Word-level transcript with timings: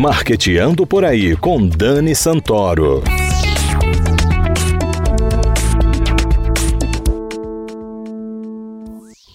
Marqueteando 0.00 0.86
por 0.86 1.04
aí 1.04 1.36
com 1.36 1.68
Dani 1.68 2.14
Santoro. 2.14 3.04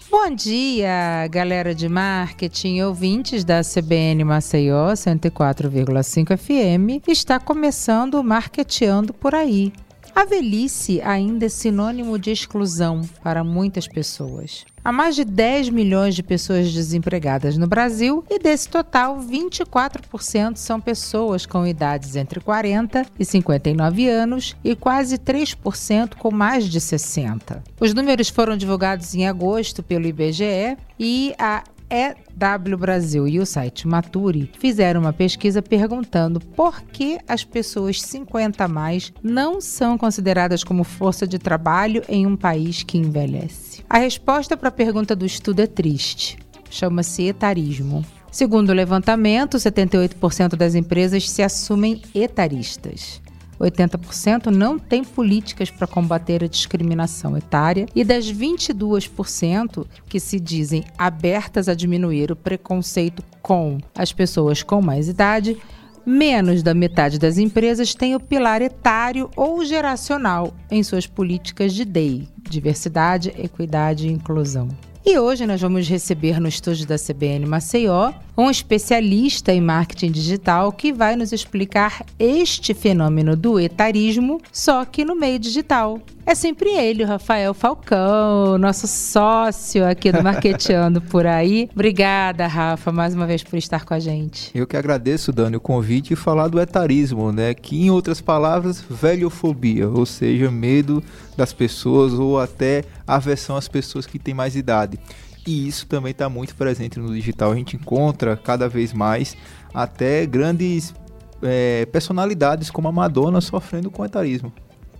Bom 0.09 0.33
dia, 0.35 1.27
galera 1.29 1.75
de 1.75 1.87
marketing, 1.87 2.81
ouvintes 2.81 3.43
da 3.43 3.61
CBN 3.61 4.23
Maceió 4.23 4.91
104,5 4.93 6.35
FM. 6.35 7.07
Está 7.07 7.39
começando 7.39 8.15
o 8.15 8.23
Marqueteando 8.23 9.13
por 9.13 9.35
aí. 9.35 9.71
A 10.15 10.25
velhice 10.25 10.99
ainda 11.03 11.45
é 11.45 11.49
sinônimo 11.49 12.17
de 12.17 12.31
exclusão 12.31 13.01
para 13.23 13.43
muitas 13.43 13.87
pessoas. 13.87 14.65
Há 14.85 14.91
mais 14.91 15.15
de 15.15 15.25
10 15.25 15.69
milhões 15.69 16.13
de 16.13 16.21
pessoas 16.21 16.71
desempregadas 16.71 17.57
no 17.57 17.65
Brasil 17.65 18.23
e 18.29 18.37
desse 18.37 18.69
total, 18.69 19.17
24% 19.17 20.57
são 20.57 20.79
pessoas 20.79 21.43
com 21.43 21.65
idades 21.65 22.15
entre 22.15 22.39
40 22.39 23.03
e 23.17 23.25
59 23.25 24.07
anos 24.07 24.55
e 24.63 24.75
quase 24.75 25.17
3% 25.17 26.13
com 26.13 26.29
mais 26.29 26.65
de 26.65 26.79
60. 26.79 27.63
Os 27.79 27.95
números 27.95 28.29
foram 28.29 28.55
divulgados 28.55 29.15
em 29.15 29.27
agosto 29.27 29.81
pelo 29.81 30.05
IBGE 30.05 30.77
e 30.99 31.33
a 31.39 31.63
EW 31.89 32.77
Brasil 32.77 33.27
e 33.27 33.39
o 33.39 33.45
site 33.45 33.87
Maturi 33.87 34.51
fizeram 34.59 35.01
uma 35.01 35.13
pesquisa 35.13 35.63
perguntando 35.63 36.39
por 36.39 36.79
que 36.83 37.17
as 37.27 37.43
pessoas 37.43 37.99
50 38.03 38.63
a 38.63 38.67
mais 38.67 39.11
não 39.23 39.59
são 39.59 39.97
consideradas 39.97 40.63
como 40.63 40.83
força 40.83 41.25
de 41.25 41.39
trabalho 41.39 42.03
em 42.07 42.27
um 42.27 42.35
país 42.35 42.83
que 42.83 42.99
envelhece. 42.99 43.74
A 43.89 43.99
resposta 43.99 44.57
para 44.57 44.69
a 44.69 44.71
pergunta 44.71 45.15
do 45.15 45.25
estudo 45.25 45.61
é 45.61 45.67
triste. 45.67 46.39
Chama-se 46.71 47.23
etarismo. 47.23 48.03
Segundo 48.31 48.69
o 48.71 48.73
levantamento, 48.73 49.57
78% 49.57 50.55
das 50.55 50.73
empresas 50.73 51.29
se 51.29 51.43
assumem 51.43 52.01
etaristas. 52.13 53.21
80% 53.59 54.47
não 54.47 54.77
tem 54.77 55.03
políticas 55.03 55.69
para 55.69 55.87
combater 55.87 56.43
a 56.43 56.47
discriminação 56.47 57.37
etária 57.37 57.85
e 57.95 58.03
das 58.03 58.25
22% 58.25 59.85
que 60.09 60.19
se 60.19 60.39
dizem 60.39 60.83
abertas 60.97 61.69
a 61.69 61.73
diminuir 61.73 62.31
o 62.31 62.35
preconceito 62.35 63.23
com 63.41 63.77
as 63.95 64.11
pessoas 64.11 64.61
com 64.61 64.81
mais 64.81 65.07
idade, 65.07 65.57
menos 66.05 66.61
da 66.61 66.73
metade 66.73 67.17
das 67.17 67.37
empresas 67.37 67.95
tem 67.95 68.15
o 68.15 68.19
pilar 68.19 68.61
etário 68.61 69.29
ou 69.35 69.63
geracional 69.65 70.53
em 70.69 70.83
suas 70.83 71.07
políticas 71.07 71.73
de 71.73 71.83
DEI, 71.83 72.27
diversidade, 72.49 73.33
equidade 73.37 74.07
e 74.07 74.11
inclusão. 74.11 74.67
E 75.05 75.19
hoje 75.19 75.45
nós 75.45 75.61
vamos 75.61 75.87
receber 75.87 76.39
no 76.39 76.47
estúdio 76.47 76.87
da 76.87 76.97
CBN 76.97 77.45
Maceió 77.45 78.11
um 78.37 78.49
especialista 78.49 79.53
em 79.53 79.61
marketing 79.61 80.11
digital 80.11 80.71
que 80.71 80.91
vai 80.91 81.15
nos 81.15 81.31
explicar 81.31 82.05
este 82.19 82.73
fenômeno 82.73 83.35
do 83.35 83.59
etarismo, 83.59 84.41
só 84.51 84.83
que 84.85 85.05
no 85.05 85.15
meio 85.15 85.39
digital. 85.39 86.01
É 86.27 86.33
sempre 86.33 86.71
ele, 86.71 87.03
o 87.03 87.07
Rafael 87.07 87.53
Falcão, 87.53 88.57
nosso 88.57 88.87
sócio 88.87 89.87
aqui 89.87 90.11
do 90.11 90.23
Marqueteando 90.23 90.99
por 91.09 91.27
aí. 91.27 91.69
Obrigada, 91.71 92.47
Rafa, 92.47 92.91
mais 92.91 93.13
uma 93.13 93.27
vez 93.27 93.43
por 93.43 93.57
estar 93.57 93.85
com 93.85 93.93
a 93.93 93.99
gente. 93.99 94.49
Eu 94.55 94.65
que 94.65 94.75
agradeço, 94.75 95.31
Dani, 95.31 95.55
o 95.57 95.59
convite 95.59 96.13
e 96.13 96.15
falar 96.15 96.47
do 96.47 96.59
etarismo, 96.59 97.31
né? 97.31 97.53
Que 97.53 97.79
em 97.79 97.91
outras 97.91 98.21
palavras, 98.21 98.81
velhofobia, 98.89 99.87
ou 99.87 100.03
seja, 100.03 100.49
medo 100.49 101.03
das 101.37 101.53
pessoas 101.53 102.13
ou 102.13 102.39
até 102.39 102.83
aversão 103.05 103.55
às 103.55 103.67
pessoas 103.67 104.07
que 104.07 104.17
têm 104.17 104.33
mais 104.33 104.55
idade. 104.55 104.97
E 105.45 105.67
isso 105.67 105.85
também 105.85 106.11
está 106.11 106.27
muito 106.27 106.55
presente 106.55 106.99
no 106.99 107.13
digital. 107.13 107.51
A 107.51 107.55
gente 107.55 107.75
encontra 107.75 108.35
cada 108.35 108.67
vez 108.67 108.93
mais 108.93 109.37
até 109.73 110.25
grandes 110.25 110.93
é, 111.41 111.85
personalidades 111.85 112.71
como 112.71 112.87
a 112.87 112.91
Madonna 112.91 113.39
sofrendo 113.41 113.91
com 113.91 114.03
etarismo. 114.03 114.51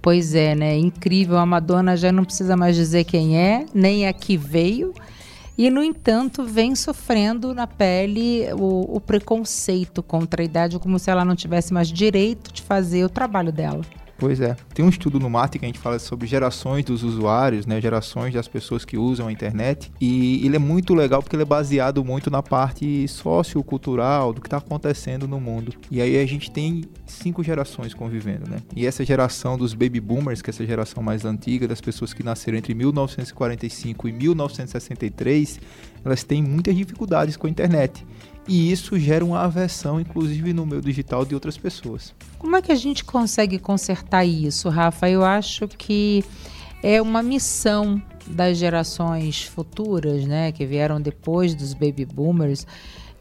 Pois 0.02 0.36
é, 0.36 0.54
né? 0.54 0.78
Incrível. 0.78 1.38
A 1.38 1.46
Madonna 1.46 1.98
já 1.98 2.12
não 2.12 2.24
precisa 2.24 2.56
mais 2.56 2.76
dizer 2.76 3.06
quem 3.06 3.40
é, 3.40 3.66
nem 3.74 4.08
a 4.08 4.14
que 4.14 4.38
veio. 4.38 4.94
E, 5.58 5.70
no 5.70 5.82
entanto, 5.82 6.44
vem 6.44 6.76
sofrendo 6.76 7.54
na 7.54 7.66
pele 7.66 8.46
o, 8.54 8.98
o 8.98 9.02
preconceito 9.02 10.04
contra 10.04 10.42
a 10.42 10.46
idade, 10.46 10.78
como 10.78 11.00
se 11.00 11.10
ela 11.10 11.26
não 11.26 11.36
tivesse 11.36 11.74
mais 11.74 11.88
direito 11.88 12.54
de 12.54 12.62
fazer 12.62 13.06
o 13.06 13.10
trabalho 13.10 13.52
dela. 13.52 13.82
Pois 14.18 14.40
é. 14.40 14.56
Tem 14.74 14.84
um 14.84 14.90
estudo 14.90 15.20
no 15.20 15.30
Marte 15.30 15.60
que 15.60 15.66
a 15.66 15.68
gente 15.68 15.80
fala 15.80 16.00
sobre 16.00 16.26
gerações 16.26 16.86
dos 16.86 17.04
usuários, 17.04 17.66
né? 17.66 17.82
Gerações 17.82 18.34
das 18.34 18.48
pessoas 18.48 18.86
que 18.86 18.98
usam 18.98 19.28
a 19.28 19.32
internet. 19.32 19.92
E 20.00 20.46
ele 20.46 20.56
é 20.56 20.60
muito 20.60 20.94
legal 20.94 21.22
porque 21.22 21.36
ele 21.36 21.44
é 21.44 21.46
baseado 21.46 22.04
muito 22.04 22.32
na 22.32 22.42
parte 22.42 23.08
sociocultural 23.08 24.34
do 24.34 24.40
que 24.40 24.48
está 24.48 24.58
acontecendo 24.58 25.28
no 25.28 25.40
mundo. 25.40 25.74
E 25.92 26.02
aí 26.02 26.18
a 26.18 26.26
gente 26.26 26.50
tem 26.50 26.84
cinco 27.06 27.44
gerações 27.44 27.94
convivendo, 27.94 28.50
né? 28.50 28.60
E 28.76 28.86
essa 28.86 29.04
geração 29.04 29.58
dos 29.58 29.74
baby 29.74 30.00
boomers, 30.00 30.42
que 30.42 30.50
é 30.50 30.52
essa 30.52 30.66
geração 30.66 31.04
mais 31.04 31.26
antiga, 31.26 31.68
das 31.68 31.82
pessoas 31.82 32.14
que 32.14 32.24
nasceram 32.24 32.58
entre 32.58 32.74
1945 32.74 34.08
e 34.08 34.14
1963, 34.14 35.60
elas 36.06 36.24
têm 36.24 36.42
muitas 36.42 36.76
dificuldades 36.76 37.36
com 37.36 37.48
a 37.48 37.50
internet 37.50 38.06
e 38.48 38.72
isso 38.72 38.98
gera 39.00 39.26
uma 39.26 39.40
aversão, 39.40 40.00
inclusive 40.00 40.54
no 40.54 40.66
meio 40.66 40.82
digital, 40.82 41.26
de 41.26 41.34
outras 41.34 41.58
pessoas. 41.58 42.14
Como 42.38 42.56
é 42.56 42.62
que 42.62 42.72
a 42.72 42.76
gente 42.76 43.04
consegue 43.04 43.58
consertar 43.58 44.26
isso, 44.26 44.70
Rafa? 44.70 45.10
Eu 45.10 45.26
acho 45.26 45.68
que 45.68 46.24
é 46.84 47.02
uma 47.02 47.24
missão 47.24 48.02
das 48.28 48.58
gerações 48.58 49.44
futuras, 49.44 50.26
né, 50.26 50.52
que 50.52 50.66
vieram 50.66 51.02
depois 51.02 51.56
dos 51.56 51.74
baby 51.74 52.06
boomers, 52.06 52.66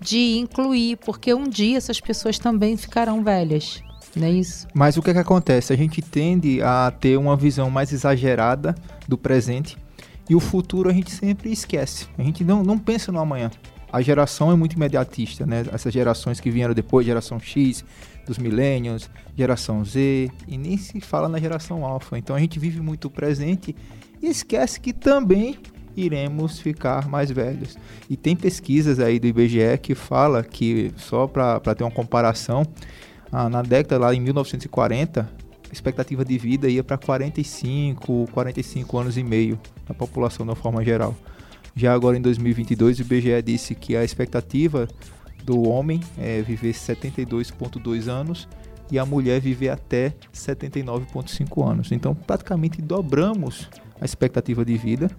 de 0.00 0.36
incluir, 0.36 0.98
porque 0.98 1.32
um 1.32 1.48
dia 1.48 1.78
essas 1.78 2.00
pessoas 2.00 2.38
também 2.38 2.76
ficarão 2.76 3.22
velhas. 3.22 3.82
Não 4.14 4.26
é 4.26 4.30
isso? 4.30 4.68
Mas 4.74 4.96
o 4.96 5.02
que, 5.02 5.10
é 5.10 5.12
que 5.14 5.18
acontece? 5.18 5.72
A 5.72 5.76
gente 5.76 6.00
tende 6.00 6.62
a 6.62 6.90
ter 6.90 7.16
uma 7.16 7.36
visão 7.36 7.68
mais 7.70 7.92
exagerada 7.92 8.74
do 9.08 9.18
presente 9.18 9.76
e 10.28 10.34
o 10.34 10.40
futuro 10.40 10.88
a 10.88 10.92
gente 10.92 11.10
sempre 11.10 11.50
esquece. 11.50 12.06
A 12.16 12.22
gente 12.22 12.44
não, 12.44 12.62
não 12.62 12.78
pensa 12.78 13.10
no 13.10 13.18
amanhã 13.18 13.50
a 13.94 14.02
geração 14.02 14.50
é 14.50 14.56
muito 14.56 14.72
imediatista, 14.72 15.46
né? 15.46 15.64
Essas 15.72 15.94
gerações 15.94 16.40
que 16.40 16.50
vieram 16.50 16.74
depois, 16.74 17.06
geração 17.06 17.38
X, 17.38 17.84
dos 18.26 18.38
millennials, 18.38 19.08
geração 19.38 19.84
Z, 19.84 20.32
e 20.48 20.58
nem 20.58 20.76
se 20.76 21.00
fala 21.00 21.28
na 21.28 21.38
geração 21.38 21.84
alfa. 21.84 22.18
Então 22.18 22.34
a 22.34 22.40
gente 22.40 22.58
vive 22.58 22.80
muito 22.80 23.04
o 23.04 23.10
presente 23.10 23.72
e 24.20 24.26
esquece 24.26 24.80
que 24.80 24.92
também 24.92 25.56
iremos 25.96 26.58
ficar 26.58 27.06
mais 27.06 27.30
velhos. 27.30 27.78
E 28.10 28.16
tem 28.16 28.34
pesquisas 28.34 28.98
aí 28.98 29.20
do 29.20 29.28
IBGE 29.28 29.78
que 29.80 29.94
fala 29.94 30.42
que, 30.42 30.92
só 30.96 31.28
para 31.28 31.60
ter 31.60 31.84
uma 31.84 31.90
comparação, 31.92 32.66
ah, 33.30 33.48
na 33.48 33.62
década 33.62 34.06
lá 34.06 34.12
em 34.12 34.18
1940, 34.18 35.20
a 35.70 35.72
expectativa 35.72 36.24
de 36.24 36.36
vida 36.36 36.68
ia 36.68 36.82
para 36.82 36.98
45, 36.98 38.26
45 38.32 38.98
anos 38.98 39.16
e 39.16 39.22
meio 39.22 39.56
na 39.88 39.94
população 39.94 40.44
de 40.44 40.50
uma 40.50 40.56
forma 40.56 40.84
geral. 40.84 41.14
Já 41.76 41.92
agora 41.92 42.16
em 42.16 42.20
2022, 42.20 42.98
o 42.98 43.02
IBGE 43.02 43.42
disse 43.42 43.74
que 43.74 43.96
a 43.96 44.04
expectativa 44.04 44.86
do 45.44 45.68
homem 45.68 46.00
é 46.16 46.40
viver 46.40 46.72
72,2 46.72 48.08
anos 48.08 48.48
e 48.90 48.98
a 48.98 49.04
mulher 49.04 49.40
viver 49.40 49.70
até 49.70 50.14
79,5 50.32 51.68
anos. 51.68 51.92
Então, 51.92 52.14
praticamente 52.14 52.80
dobramos 52.80 53.68
a 54.00 54.04
expectativa 54.04 54.64
de 54.64 54.76
vida 54.76 55.10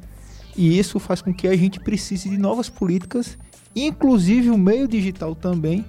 e 0.55 0.79
isso 0.79 0.99
faz 0.99 1.21
com 1.21 1.33
que 1.33 1.47
a 1.47 1.55
gente 1.55 1.79
precise 1.79 2.29
de 2.29 2.37
novas 2.37 2.69
políticas, 2.69 3.37
inclusive 3.75 4.49
o 4.49 4.57
meio 4.57 4.87
digital 4.87 5.35
também, 5.35 5.85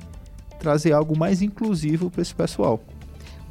trazer 0.59 0.93
algo 0.93 1.17
mais 1.17 1.43
inclusivo 1.43 2.11
para 2.11 2.23
esse 2.23 2.35
pessoal. 2.35 2.83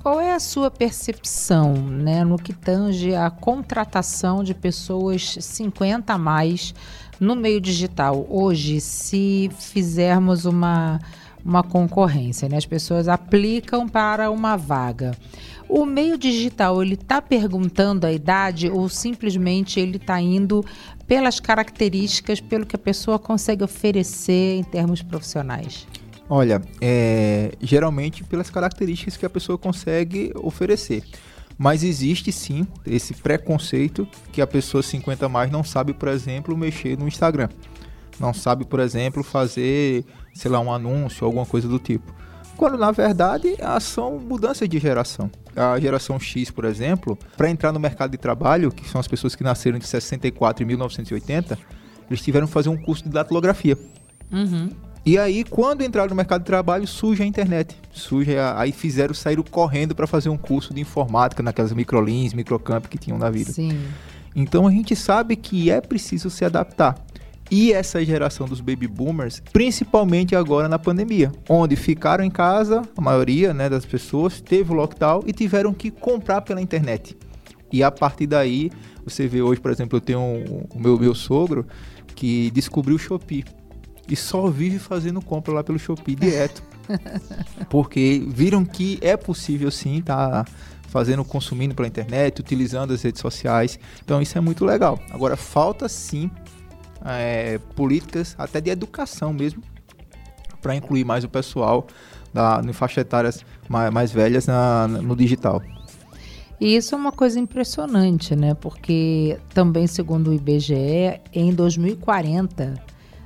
Qual 0.04 0.22
é 0.22 0.34
a 0.34 0.40
sua 0.40 0.70
percepção 0.70 1.74
né, 1.74 2.24
no 2.24 2.38
que 2.38 2.54
tange 2.54 3.16
a 3.16 3.32
contratação 3.32 4.44
de 4.44 4.54
pessoas 4.54 5.36
50 5.40 6.14
a 6.14 6.18
mais 6.18 6.76
no 7.20 7.36
meio 7.36 7.62
digital, 7.62 8.26
hoje, 8.30 8.82
se 8.82 9.50
fizermos 9.60 10.46
uma, 10.46 11.00
uma 11.44 11.64
concorrência, 11.64 12.50
né? 12.50 12.58
as 12.58 12.66
pessoas 12.66 13.08
aplicam 13.08 13.88
para 13.88 14.30
uma 14.32 14.56
vaga. 14.56 15.16
O 15.68 15.86
meio 15.86 16.18
digital 16.18 16.82
ele 16.84 16.94
está 16.94 17.22
perguntando 17.22 18.06
a 18.06 18.12
idade 18.12 18.70
ou 18.70 18.88
simplesmente 18.88 19.80
ele 19.80 19.98
está 19.98 20.22
indo 20.22 20.64
pelas 21.08 21.40
características, 21.40 22.40
pelo 22.40 22.66
que 22.66 22.76
a 22.76 22.80
pessoa 22.80 23.18
consegue 23.18 23.64
oferecer 23.64 24.58
em 24.58 24.64
termos 24.64 25.02
profissionais? 25.02 25.88
Olha, 26.30 26.62
é, 26.82 27.52
geralmente 27.62 28.24
pelas 28.24 28.50
características 28.50 29.16
que 29.16 29.26
a 29.26 29.30
pessoa 29.30 29.58
consegue 29.58 30.32
oferecer. 30.36 31.04
Mas 31.58 31.84
existe 31.84 32.32
sim 32.32 32.68
esse 32.86 33.14
preconceito 33.14 34.08
que 34.32 34.42
a 34.42 34.48
pessoa 34.48 34.84
50 34.84 35.30
mais 35.30 35.50
não 35.50 35.64
sabe, 35.64 35.94
por 35.94 36.10
exemplo, 36.10 36.58
mexer 36.58 36.98
no 36.98 37.08
Instagram. 37.08 37.50
Não 38.20 38.34
sabe, 38.34 38.66
por 38.66 38.80
exemplo, 38.80 39.24
fazer, 39.24 40.06
sei 40.34 40.52
lá, 40.52 40.60
um 40.60 40.72
anúncio, 40.72 41.26
alguma 41.26 41.46
coisa 41.46 41.68
do 41.68 41.80
tipo. 41.80 42.14
Quando 42.56 42.78
na 42.78 42.92
verdade 42.92 43.56
são 43.82 44.18
mudanças 44.18 44.68
de 44.68 44.80
geração. 44.80 45.30
A 45.56 45.80
geração 45.80 46.20
X, 46.20 46.50
por 46.50 46.66
exemplo, 46.66 47.18
para 47.36 47.50
entrar 47.50 47.72
no 47.72 47.80
mercado 47.80 48.12
de 48.12 48.18
trabalho, 48.18 48.72
que 48.72 48.88
são 48.88 49.00
as 49.00 49.08
pessoas 49.08 49.36
que 49.36 49.44
nasceram 49.44 49.78
entre 49.78 49.88
64 49.88 50.64
e 50.64 50.66
1980, 50.66 51.58
eles 52.10 52.22
tiveram 52.22 52.48
que 52.48 52.54
fazer 52.54 52.70
um 52.70 52.78
curso 52.78 53.04
de 53.04 53.10
datilografia. 53.10 53.78
Uhum. 54.32 54.70
E 55.06 55.20
aí, 55.20 55.44
quando 55.44 55.84
entraram 55.84 56.10
no 56.10 56.16
mercado 56.16 56.42
de 56.42 56.48
trabalho, 56.48 56.88
surge 56.88 57.22
a 57.22 57.26
internet. 57.28 57.78
Surge 57.92 58.36
a, 58.36 58.60
aí 58.60 58.72
fizeram, 58.72 59.14
saíram 59.14 59.44
correndo 59.44 59.94
para 59.94 60.08
fazer 60.08 60.30
um 60.30 60.38
curso 60.38 60.74
de 60.74 60.82
informática 60.82 61.44
naquelas 61.44 61.72
microlins, 61.74 62.34
microcamp 62.34 62.88
que 62.88 62.98
tinham 62.98 63.20
na 63.20 63.30
vida. 63.30 63.52
Sim. 63.52 63.78
Então 64.36 64.66
a 64.66 64.72
gente 64.72 64.96
sabe 64.96 65.36
que 65.36 65.70
é 65.70 65.80
preciso 65.80 66.32
se 66.32 66.44
adaptar. 66.44 66.96
E 67.52 67.72
essa 67.72 68.04
geração 68.04 68.48
dos 68.48 68.60
baby 68.60 68.88
boomers, 68.88 69.44
principalmente 69.54 70.36
agora 70.36 70.68
na 70.68 70.80
pandemia, 70.80 71.32
onde 71.48 71.76
ficaram 71.76 72.24
em 72.24 72.32
casa, 72.32 72.82
a 72.98 73.02
maioria 73.02 73.54
né, 73.54 73.70
das 73.70 73.86
pessoas, 73.86 74.42
teve 74.42 74.72
o 74.72 74.76
lockdown 74.76 75.22
e 75.28 75.32
tiveram 75.32 75.72
que 75.72 75.92
comprar 75.92 76.42
pela 76.42 76.60
internet. 76.60 77.16
E 77.72 77.84
a 77.84 77.92
partir 77.92 78.26
daí, 78.26 78.72
você 79.04 79.28
vê 79.28 79.44
hoje, 79.44 79.62
por 79.62 79.70
exemplo, 79.70 79.98
eu 79.98 80.02
tenho 80.02 80.20
um, 80.20 80.66
o 80.74 80.80
meu, 80.80 80.98
meu 80.98 81.14
sogro 81.14 81.68
que 82.16 82.50
descobriu 82.50 82.96
o 82.96 83.00
Shopee 83.00 83.46
e 84.08 84.16
só 84.16 84.48
vive 84.48 84.80
fazendo 84.80 85.22
compra 85.22 85.54
lá 85.54 85.64
pelo 85.64 85.80
Shopee 85.80 86.16
direto. 86.16 86.64
porque 87.70 88.24
viram 88.28 88.64
que 88.64 89.00
é 89.02 89.18
possível 89.18 89.72
sim 89.72 90.02
tá 90.02 90.46
fazendo, 90.88 91.26
consumindo 91.26 91.76
pela 91.76 91.88
internet, 91.88 92.40
utilizando 92.40 92.94
as 92.94 93.02
redes 93.02 93.20
sociais. 93.22 93.80
Então 94.04 94.22
isso 94.22 94.38
é 94.38 94.42
muito 94.42 94.64
legal. 94.64 95.00
Agora 95.12 95.36
falta 95.36 95.90
sim 95.90 96.30
é, 97.04 97.60
políticas 97.76 98.36
até 98.38 98.62
de 98.62 98.70
educação 98.70 99.34
mesmo 99.34 99.62
para 100.62 100.76
incluir 100.76 101.04
mais 101.04 101.24
o 101.24 101.30
pessoal 101.30 101.86
da, 102.34 102.62
em 102.66 102.74
faixas 102.74 102.98
etárias 102.98 103.46
mais, 103.70 103.94
mais 103.94 104.12
velhas 104.12 104.48
na, 104.48 104.88
no 104.88 105.16
digital. 105.16 105.62
E 106.60 106.76
isso 106.76 106.96
é 106.96 106.98
uma 106.98 107.12
coisa 107.12 107.40
impressionante, 107.40 108.36
né? 108.36 108.54
Porque 108.54 109.38
também, 109.54 109.88
segundo 109.88 110.30
o 110.30 110.34
IBGE, 110.34 111.20
em 111.34 111.54
2040, 111.54 112.74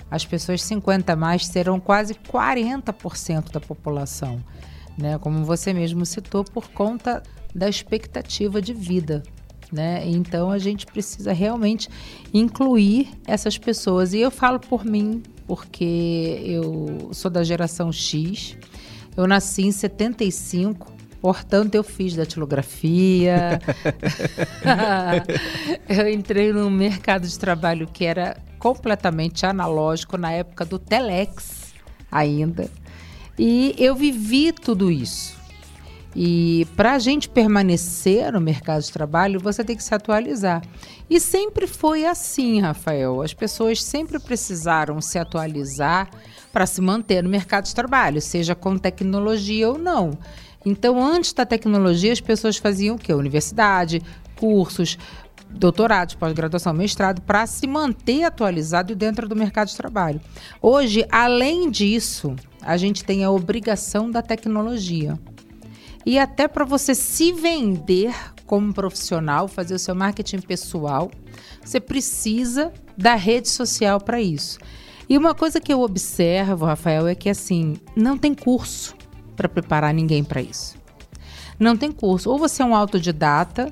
as 0.10 0.26
pessoas 0.26 0.62
50 0.64 1.16
mais 1.16 1.46
serão 1.46 1.80
quase 1.80 2.14
40% 2.14 3.52
da 3.52 3.60
população, 3.60 4.44
né? 4.98 5.18
Como 5.20 5.44
você 5.46 5.74
mesmo 5.74 6.06
citou, 6.06 6.44
por 6.44 6.70
conta 6.70 7.22
da 7.54 7.70
expectativa 7.70 8.62
de 8.62 8.74
vida. 8.74 9.24
Né? 9.72 10.04
Então 10.08 10.50
a 10.50 10.58
gente 10.58 10.88
precisa 10.88 11.32
realmente 11.32 11.90
incluir 12.34 13.10
essas 13.28 13.56
pessoas. 13.58 14.14
E 14.14 14.20
eu 14.20 14.32
falo 14.32 14.60
por 14.60 14.84
mim, 14.84 15.22
porque 15.46 16.42
eu 16.44 17.10
sou 17.14 17.30
da 17.30 17.44
geração 17.44 17.92
X. 17.92 18.58
Eu 19.16 19.28
nasci 19.28 19.64
em 19.64 19.72
75, 19.72 21.00
Portanto, 21.22 21.76
eu 21.76 21.84
fiz 21.84 22.16
datilografia. 22.16 23.60
eu 25.90 26.10
entrei 26.10 26.54
num 26.54 26.70
mercado 26.70 27.28
de 27.28 27.38
trabalho 27.38 27.88
que 27.92 28.06
era 28.06 28.38
completamente 28.60 29.46
analógico 29.46 30.18
na 30.18 30.32
época 30.32 30.66
do 30.66 30.78
Telex 30.78 31.74
ainda. 32.12 32.70
E 33.38 33.74
eu 33.78 33.96
vivi 33.96 34.52
tudo 34.52 34.92
isso. 34.92 35.40
E 36.16 36.68
para 36.76 36.94
a 36.94 37.00
gente 37.00 37.30
permanecer 37.30 38.34
no 38.34 38.42
mercado 38.42 38.82
de 38.82 38.92
trabalho, 38.92 39.40
você 39.40 39.64
tem 39.64 39.76
que 39.76 39.84
se 39.84 39.94
atualizar. 39.94 40.62
E 41.10 41.20
sempre 41.20 41.68
foi 41.68 42.06
assim, 42.06 42.60
Rafael. 42.60 43.22
As 43.22 43.34
pessoas 43.34 43.82
sempre 43.82 44.20
precisaram 44.20 45.00
se 45.00 45.18
atualizar 45.18 46.10
para 46.52 46.66
se 46.66 46.82
manter 46.82 47.24
no 47.24 47.30
mercado 47.30 47.66
de 47.66 47.76
trabalho, 47.76 48.22
seja 48.22 48.56
com 48.56 48.78
tecnologia 48.78 49.70
ou 49.70 49.78
não. 49.78 50.18
Então, 50.66 51.02
antes 51.02 51.32
da 51.32 51.46
tecnologia, 51.46 52.12
as 52.12 52.20
pessoas 52.20 52.58
faziam 52.58 52.96
o 52.96 53.00
quê? 53.00 53.14
Universidade, 53.14 54.02
cursos, 54.36 54.98
doutorados, 55.50 56.16
pós-graduação, 56.16 56.74
mestrado, 56.74 57.22
para 57.22 57.46
se 57.48 57.68
manter 57.68 58.24
atualizado 58.24 58.96
dentro 58.96 59.28
do 59.28 59.36
mercado 59.36 59.68
de 59.68 59.76
trabalho. 59.76 60.22
Hoje, 60.62 61.06
além 61.12 61.70
disso, 61.70 62.36
a 62.62 62.78
gente 62.78 63.04
tem 63.04 63.24
a 63.24 63.32
obrigação 63.32 64.10
da 64.10 64.22
tecnologia. 64.22 65.20
E 66.06 66.18
até 66.18 66.48
para 66.48 66.66
você 66.66 66.96
se 66.96 67.32
vender 67.32 68.16
como 68.46 68.74
profissional, 68.74 69.48
fazer 69.48 69.76
o 69.76 69.80
seu 69.80 69.94
marketing 69.94 70.40
pessoal, 70.40 71.12
você 71.64 71.80
precisa 71.80 72.72
da 72.98 73.16
rede 73.16 73.48
social 73.50 74.00
para 74.00 74.22
isso. 74.22 74.58
E 75.08 75.18
uma 75.18 75.36
coisa 75.36 75.60
que 75.60 75.74
eu 75.74 75.82
observo, 75.82 76.66
Rafael, 76.66 77.08
é 77.08 77.16
que 77.16 77.30
assim, 77.30 77.76
não 77.96 78.18
tem 78.18 78.34
curso 78.34 78.96
para 79.36 79.50
preparar 79.50 79.94
ninguém 79.94 80.24
para 80.24 80.42
isso. 80.42 80.78
Não 81.60 81.76
tem 81.76 81.92
curso. 81.92 82.30
Ou 82.30 82.38
você 82.38 82.62
é 82.62 82.66
um 82.66 82.76
autodidata, 82.76 83.72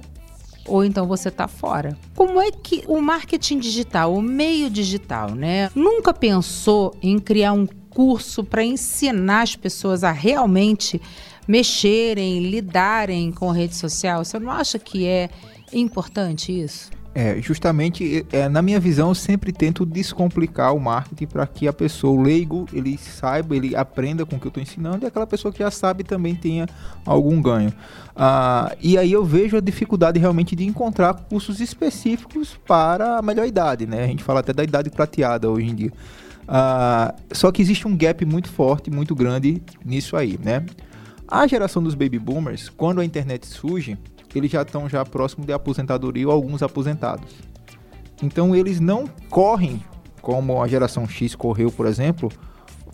ou 0.68 0.84
então 0.84 1.08
você 1.08 1.30
está 1.30 1.48
fora. 1.48 1.98
Como 2.16 2.42
é 2.42 2.52
que 2.52 2.84
o 2.88 3.02
marketing 3.02 3.60
digital, 3.60 4.14
o 4.14 4.22
meio 4.22 4.70
digital, 4.70 5.32
né, 5.32 5.70
nunca 5.74 6.14
pensou 6.14 6.96
em 7.02 7.18
criar 7.18 7.54
um 7.54 7.66
curso 7.66 8.44
para 8.44 8.64
ensinar 8.64 9.42
as 9.42 9.56
pessoas 9.56 10.04
a 10.04 10.12
realmente 10.12 11.02
mexerem, 11.48 12.50
lidarem 12.50 13.32
com 13.32 13.50
a 13.50 13.54
rede 13.54 13.76
social? 13.76 14.24
Você 14.24 14.38
não 14.38 14.52
acha 14.52 14.78
que 14.78 15.06
é 15.06 15.30
importante 15.72 16.52
isso? 16.52 16.97
É, 17.20 17.42
justamente, 17.42 18.28
é, 18.32 18.48
na 18.48 18.62
minha 18.62 18.80
visão, 18.80 19.10
eu 19.10 19.16
sempre 19.16 19.52
tento 19.52 19.84
descomplicar 19.88 20.76
o 20.76 20.80
marketing 20.80 21.26
para 21.26 21.48
que 21.48 21.68
a 21.68 21.74
pessoa, 21.74 22.14
o 22.14 22.22
leigo, 22.22 22.68
ele 22.72 22.96
saiba, 22.96 23.56
ele 23.56 23.76
aprenda 23.76 24.24
com 24.24 24.36
o 24.36 24.40
que 24.40 24.46
eu 24.46 24.50
estou 24.50 24.62
ensinando 24.62 25.04
e 25.04 25.08
aquela 25.08 25.26
pessoa 25.26 25.52
que 25.52 25.58
já 25.58 25.72
sabe 25.72 26.04
também 26.04 26.36
tenha 26.36 26.68
algum 27.04 27.42
ganho. 27.42 27.74
Ah, 28.16 28.72
e 28.80 29.00
aí 29.00 29.12
eu 29.12 29.26
vejo 29.26 29.58
a 29.58 29.60
dificuldade 29.60 30.20
realmente 30.20 30.56
de 30.56 30.64
encontrar 30.64 31.12
cursos 31.28 31.60
específicos 31.60 32.56
para 32.68 33.18
a 33.18 33.22
melhor 33.24 33.48
idade, 33.48 33.88
né? 33.88 34.04
A 34.04 34.08
gente 34.08 34.24
fala 34.24 34.42
até 34.42 34.54
da 34.54 34.64
idade 34.64 34.92
prateada 34.92 35.50
hoje 35.50 35.70
em 35.72 35.74
dia. 35.74 35.92
Ah, 36.48 37.16
só 37.32 37.52
que 37.52 37.64
existe 37.64 37.88
um 37.88 37.98
gap 37.98 38.24
muito 38.28 38.50
forte, 38.50 38.92
muito 38.92 39.16
grande 39.16 39.60
nisso 39.84 40.16
aí, 40.16 40.40
né? 40.44 40.64
A 41.28 41.48
geração 41.48 41.82
dos 41.82 41.96
baby 41.96 42.20
boomers, 42.20 42.70
quando 42.70 43.02
a 43.02 43.06
internet 43.06 43.48
surge, 43.48 43.98
eles 44.36 44.52
já 44.52 44.62
estão 44.62 44.90
já 44.90 45.04
próximo 45.06 45.46
de 45.46 45.54
aposentadoria 45.54 46.28
ou 46.28 46.34
alguns 46.34 46.64
aposentados. 46.64 47.36
Então 48.22 48.56
eles 48.56 48.80
não 48.80 49.06
correm 49.30 49.82
como 50.22 50.62
a 50.62 50.68
geração 50.68 51.08
X 51.08 51.36
correu, 51.36 51.72
por 51.72 51.86
exemplo, 51.86 52.30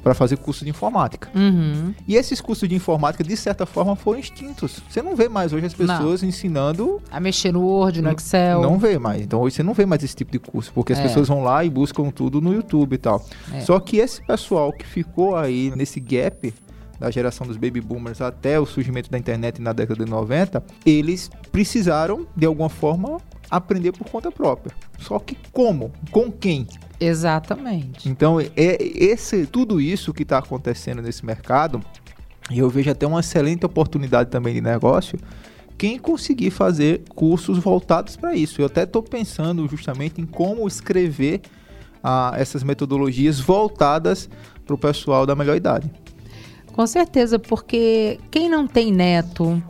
para 0.03 0.13
fazer 0.13 0.37
curso 0.37 0.65
de 0.65 0.69
informática. 0.69 1.29
Uhum. 1.33 1.93
E 2.07 2.15
esses 2.15 2.41
cursos 2.41 2.67
de 2.67 2.75
informática, 2.75 3.23
de 3.23 3.37
certa 3.37 3.65
forma, 3.65 3.95
foram 3.95 4.19
extintos. 4.19 4.81
Você 4.89 5.01
não 5.01 5.15
vê 5.15 5.29
mais 5.29 5.53
hoje 5.53 5.65
as 5.65 5.73
pessoas 5.73 6.21
não. 6.21 6.29
ensinando. 6.29 7.01
A 7.09 7.19
mexer 7.19 7.53
no 7.53 7.61
Word, 7.61 8.01
no 8.01 8.11
Excel. 8.11 8.61
Não 8.61 8.77
vê 8.77 8.99
mais. 8.99 9.21
Então 9.21 9.41
hoje 9.41 9.55
você 9.55 9.63
não 9.63 9.73
vê 9.73 9.85
mais 9.85 10.03
esse 10.03 10.15
tipo 10.15 10.31
de 10.31 10.39
curso, 10.39 10.71
porque 10.73 10.91
as 10.91 10.99
é. 10.99 11.03
pessoas 11.03 11.29
vão 11.29 11.41
lá 11.41 11.63
e 11.63 11.69
buscam 11.69 12.11
tudo 12.11 12.41
no 12.41 12.53
YouTube 12.53 12.93
e 12.93 12.97
tal. 12.97 13.25
É. 13.53 13.61
Só 13.61 13.79
que 13.79 13.97
esse 13.97 14.21
pessoal 14.21 14.73
que 14.73 14.85
ficou 14.85 15.37
aí 15.37 15.71
nesse 15.75 16.01
gap 16.01 16.53
da 16.99 17.09
geração 17.11 17.45
dos 17.45 17.57
baby 17.57 17.81
boomers 17.81 18.21
até 18.21 18.59
o 18.59 18.65
surgimento 18.65 19.09
da 19.09 19.17
internet 19.17 19.61
na 19.61 19.73
década 19.73 20.03
de 20.03 20.09
90, 20.09 20.63
eles 20.85 21.29
precisaram, 21.51 22.27
de 22.35 22.45
alguma 22.45 22.69
forma, 22.69 23.19
aprender 23.49 23.91
por 23.91 24.09
conta 24.09 24.31
própria. 24.31 24.75
Só 24.99 25.19
que 25.19 25.37
como? 25.51 25.91
Com 26.11 26.31
quem? 26.31 26.67
Exatamente. 26.99 28.07
Então, 28.07 28.39
é 28.39 28.47
esse 28.55 29.45
tudo 29.45 29.81
isso 29.81 30.13
que 30.13 30.23
está 30.23 30.37
acontecendo 30.37 31.01
nesse 31.01 31.25
mercado, 31.25 31.81
e 32.49 32.59
eu 32.59 32.69
vejo 32.69 32.89
até 32.89 33.05
uma 33.05 33.19
excelente 33.19 33.65
oportunidade 33.65 34.29
também 34.29 34.53
de 34.53 34.61
negócio, 34.61 35.19
quem 35.77 35.99
conseguir 35.99 36.51
fazer 36.51 37.03
cursos 37.09 37.57
voltados 37.57 38.15
para 38.15 38.35
isso. 38.35 38.61
Eu 38.61 38.67
até 38.67 38.83
estou 38.83 39.03
pensando 39.03 39.67
justamente 39.67 40.21
em 40.21 40.25
como 40.25 40.67
escrever 40.67 41.41
ah, 42.03 42.33
essas 42.35 42.63
metodologias 42.63 43.39
voltadas 43.39 44.29
para 44.65 44.75
o 44.75 44.77
pessoal 44.77 45.25
da 45.25 45.35
melhor 45.35 45.55
idade. 45.55 45.91
Com 46.73 46.87
certeza, 46.87 47.37
porque 47.37 48.19
quem 48.31 48.49
não 48.49 48.67
tem 48.67 48.91
neto, 48.91 49.61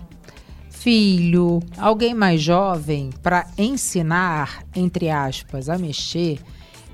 filho, 0.70 1.62
alguém 1.78 2.14
mais 2.14 2.42
jovem 2.42 3.10
para 3.22 3.46
ensinar, 3.58 4.64
entre 4.74 5.10
aspas, 5.10 5.68
a 5.70 5.78
mexer, 5.78 6.40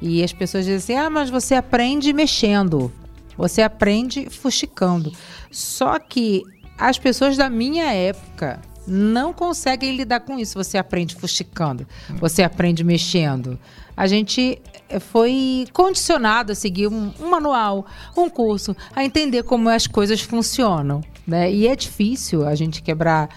e 0.02 0.24
as 0.24 0.34
pessoas 0.34 0.66
dizem 0.66 0.98
assim: 0.98 1.06
ah, 1.06 1.10
mas 1.10 1.30
você 1.30 1.54
aprende 1.54 2.12
mexendo, 2.12 2.92
você 3.38 3.62
aprende 3.62 4.30
fuxicando. 4.30 5.12
Só 5.52 6.00
que 6.00 6.44
as 6.78 6.98
pessoas 6.98 7.38
da 7.38 7.50
minha 7.50 7.94
época 7.94 8.60
não 8.90 9.32
conseguem 9.32 9.96
lidar 9.96 10.22
com 10.22 10.38
isso. 10.38 10.58
Você 10.58 10.78
aprende 10.78 11.16
fuxicando, 11.16 11.88
você 12.20 12.44
aprende 12.44 12.84
mexendo. 12.84 13.60
A 13.96 14.08
gente 14.08 14.62
eh, 14.90 15.00
foi 15.00 15.68
condicionado 15.74 16.52
a 16.52 16.56
seguir 16.56 16.88
um, 16.88 17.12
um, 17.20 17.30
manual, 17.30 17.86
um 18.16 18.30
curso, 18.30 18.76
a 18.96 19.04
entender 19.04 19.44
como 19.44 19.70
as 19.70 19.88
coisas 19.88 20.22
funcionam. 20.22 21.02
Né? 21.28 21.52
E 21.52 21.68
é 21.68 21.76
difícil 21.76 22.48
a 22.48 22.56
gente 22.56 22.82
quebrar 22.82 23.30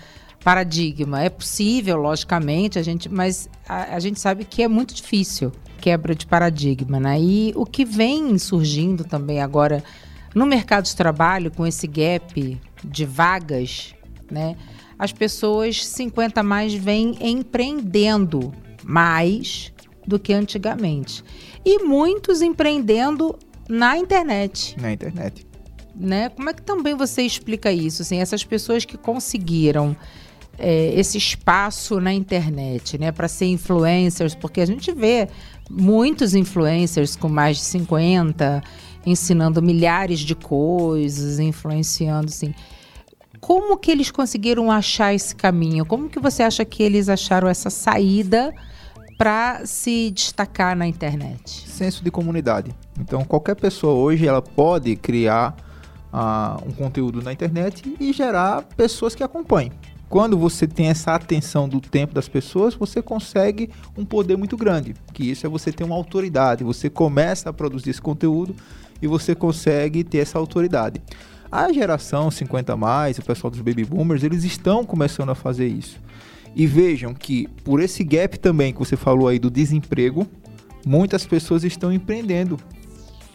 paradigma. 0.43 1.23
É 1.23 1.29
possível, 1.29 1.97
logicamente, 1.97 2.79
a 2.79 2.83
gente, 2.83 3.09
mas 3.09 3.49
a, 3.69 3.97
a 3.97 4.01
gente 4.01 4.21
sabe 4.21 4.45
que 4.45 4.63
é 4.63 4.69
muito 4.69 4.95
difícil 4.95 5.53
quebra 5.81 6.15
de 6.15 6.27
paradigma. 6.27 7.01
Né? 7.01 7.21
E 7.21 7.53
o 7.57 7.67
que 7.67 7.85
vem 7.85 8.39
surgindo 8.39 9.05
também 9.05 9.43
agora 9.43 9.83
no 10.35 10.47
mercado 10.47 10.85
de 10.85 10.97
trabalho, 10.97 11.51
com 11.51 11.67
esse 11.67 11.87
gap 11.87 12.61
de 12.83 13.05
vagas, 13.05 13.95
né? 14.31 14.57
As 15.03 15.11
pessoas 15.11 15.85
50 15.85 16.45
mais 16.45 16.73
vêm 16.73 17.17
empreendendo 17.21 18.53
mais 18.85 19.73
do 20.07 20.17
que 20.17 20.33
antigamente. 20.33 21.25
E 21.65 21.83
muitos 21.83 22.41
empreendendo 22.41 23.37
na 23.69 23.99
internet. 23.99 24.77
Na 24.81 24.93
internet. 24.93 25.45
Né? 25.93 26.29
Como 26.29 26.49
é 26.49 26.55
que 26.55 26.63
também 26.63 26.95
você 26.95 27.23
explica 27.23 27.73
isso? 27.73 28.03
Assim, 28.03 28.19
essas 28.19 28.45
pessoas 28.45 28.85
que 28.85 28.97
conseguiram 28.97 29.97
é, 30.57 30.95
esse 30.95 31.19
espaço 31.19 31.99
na 32.01 32.13
internet, 32.13 32.97
né, 32.97 33.11
para 33.11 33.27
ser 33.27 33.47
influencers, 33.47 34.37
porque 34.37 34.61
a 34.61 34.67
gente 34.67 34.93
vê 34.93 35.29
muitos 35.69 36.33
influencers 36.33 37.17
com 37.17 37.29
mais 37.29 37.57
de 37.57 37.65
50 37.65 38.63
ensinando 39.05 39.61
milhares 39.61 40.21
de 40.21 40.37
coisas, 40.37 41.41
influenciando 41.41 42.27
assim. 42.27 42.55
Como 43.43 43.77
que 43.77 43.91
eles 43.91 44.09
conseguiram 44.09 44.71
achar 44.71 45.13
esse 45.13 45.35
caminho? 45.35 45.85
Como 45.85 46.09
que 46.09 46.21
você 46.21 46.45
acha 46.45 46.65
que 46.65 46.81
eles 46.81 47.09
acharam 47.09 47.49
essa 47.49 47.71
saída 47.71 48.55
para 49.19 49.67
se 49.67 50.13
destacar 50.13 50.77
na 50.77 50.87
internet? 50.87 51.69
Senso 51.69 52.05
de 52.05 52.11
comunidade. 52.11 52.73
Então, 53.01 53.25
qualquer 53.25 53.57
pessoa 53.57 53.95
hoje 53.95 54.29
ela 54.29 54.41
pode 54.41 54.95
criar 54.95 55.57
uh, 56.13 56.69
um 56.69 56.71
conteúdo 56.71 57.21
na 57.21 57.33
internet 57.33 57.97
e 57.99 58.13
gerar 58.13 58.63
pessoas 58.77 59.13
que 59.13 59.25
acompanhem. 59.25 59.73
Quando 60.09 60.39
você 60.39 60.65
tem 60.65 60.87
essa 60.87 61.13
atenção 61.13 61.69
do 61.69 61.81
tempo 61.81 62.15
das 62.15 62.29
pessoas, 62.29 62.77
você 62.77 63.03
consegue 63.03 63.71
um 63.99 64.05
poder 64.05 64.37
muito 64.37 64.57
grande. 64.57 64.95
Que 65.13 65.29
isso 65.29 65.45
é 65.45 65.49
você 65.49 65.73
ter 65.73 65.83
uma 65.83 65.97
autoridade. 65.97 66.63
Você 66.63 66.89
começa 66.89 67.51
a 67.51 67.53
produzir 67.53 67.91
esse 67.91 68.01
conteúdo 68.01 68.55
e 69.03 69.09
você 69.09 69.35
consegue 69.35 70.05
ter 70.05 70.19
essa 70.19 70.39
autoridade. 70.39 71.03
A 71.53 71.71
geração 71.71 72.31
50 72.31 72.75
mais, 72.79 73.19
o 73.19 73.23
pessoal 73.23 73.51
dos 73.51 73.61
baby 73.61 73.85
boomers, 73.85 74.23
eles 74.23 74.43
estão 74.43 74.87
começando 74.87 75.29
a 75.29 75.35
fazer 75.35 75.69
isso. 75.69 76.01
E 76.57 76.67
vejam 76.67 77.13
que 77.13 77.47
por 77.63 77.79
esse 77.79 78.03
gap 78.03 78.39
também 78.39 78.73
que 78.73 78.79
você 78.79 78.97
falou 78.97 79.29
aí 79.29 79.39
do 79.39 79.51
desemprego, 79.51 80.27
muitas 80.87 81.27
pessoas 81.27 81.63
estão 81.63 81.93
empreendendo 81.93 82.59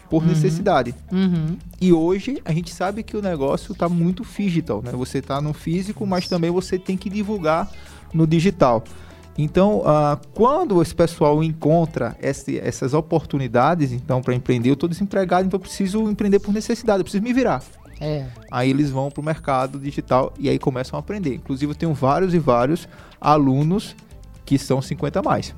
por 0.10 0.24
uhum. 0.24 0.30
necessidade. 0.30 0.96
Uhum. 1.12 1.58
E 1.80 1.94
hoje 1.94 2.42
a 2.44 2.52
gente 2.52 2.74
sabe 2.74 3.04
que 3.04 3.16
o 3.16 3.22
negócio 3.22 3.74
está 3.74 3.88
muito 3.88 4.26
digital, 4.26 4.82
né? 4.84 4.92
Você 4.94 5.20
está 5.20 5.40
no 5.40 5.54
físico, 5.54 6.08
mas 6.08 6.28
também 6.28 6.50
você 6.50 6.80
tem 6.80 6.98
que 6.98 7.12
divulgar 7.12 7.70
no 8.12 8.26
digital. 8.26 8.84
Então, 9.38 9.82
uh, 9.82 10.18
quando 10.34 10.82
esse 10.82 10.96
pessoal 10.96 11.44
encontra 11.44 12.18
esse, 12.20 12.58
essas 12.58 12.96
oportunidades, 12.96 13.92
então, 13.92 14.24
para 14.24 14.34
empreender, 14.34 14.70
eu 14.70 14.74
estou 14.74 14.90
desempregado, 14.90 15.46
então 15.46 15.58
eu 15.58 15.62
preciso 15.62 16.10
empreender 16.10 16.40
por 16.40 16.52
necessidade, 16.52 17.02
eu 17.02 17.04
preciso 17.04 17.24
me 17.24 17.32
virar. 17.32 17.62
É. 18.00 18.26
Aí 18.52 18.70
eles 18.70 18.90
vão 18.90 19.10
para 19.10 19.22
o 19.22 19.24
mercado 19.24 19.80
digital 19.80 20.34
e 20.38 20.50
aí 20.50 20.60
começam 20.60 20.98
a 20.98 21.00
aprender. 21.00 21.36
Inclusive, 21.36 21.72
eu 21.72 21.76
tenho 21.76 21.94
vários 21.94 22.34
e 22.34 22.40
vários 22.40 22.88
alunos 23.20 23.96
que 24.46 24.58
são 24.58 24.82
50 24.82 25.22
mais. 25.22 25.56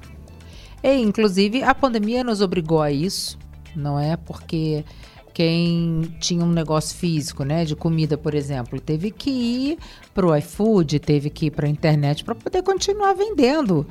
É, 0.81 0.97
inclusive, 0.97 1.61
a 1.63 1.75
pandemia 1.75 2.23
nos 2.23 2.41
obrigou 2.41 2.81
a 2.81 2.91
isso, 2.91 3.37
não 3.75 3.99
é? 3.99 4.15
Porque 4.15 4.85
quem 5.33 6.13
tinha 6.19 6.43
um 6.43 6.51
negócio 6.51 6.97
físico, 6.97 7.43
né, 7.43 7.65
de 7.65 7.75
comida, 7.75 8.17
por 8.17 8.33
exemplo, 8.33 8.79
teve 8.79 9.11
que 9.11 9.29
ir 9.29 9.77
para 10.13 10.25
o 10.25 10.35
iFood, 10.35 10.99
teve 10.99 11.29
que 11.29 11.47
ir 11.47 11.51
para 11.51 11.67
a 11.67 11.69
internet 11.69 12.23
para 12.23 12.35
poder 12.35 12.63
continuar 12.63 13.13
vendendo 13.13 13.85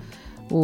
o, 0.51 0.57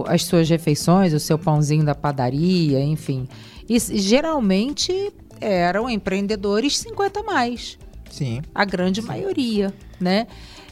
o, 0.00 0.04
as 0.06 0.24
suas 0.24 0.48
refeições, 0.48 1.12
o 1.12 1.20
seu 1.20 1.38
pãozinho 1.38 1.84
da 1.84 1.94
padaria, 1.94 2.80
enfim. 2.80 3.28
E 3.68 3.78
geralmente 3.78 5.12
eram 5.42 5.88
empreendedores 5.90 6.78
50 6.78 7.22
mais. 7.22 7.78
Sim. 8.10 8.42
A 8.54 8.64
grande 8.64 9.00
Sim. 9.00 9.08
maioria, 9.08 9.74
né? 10.00 10.26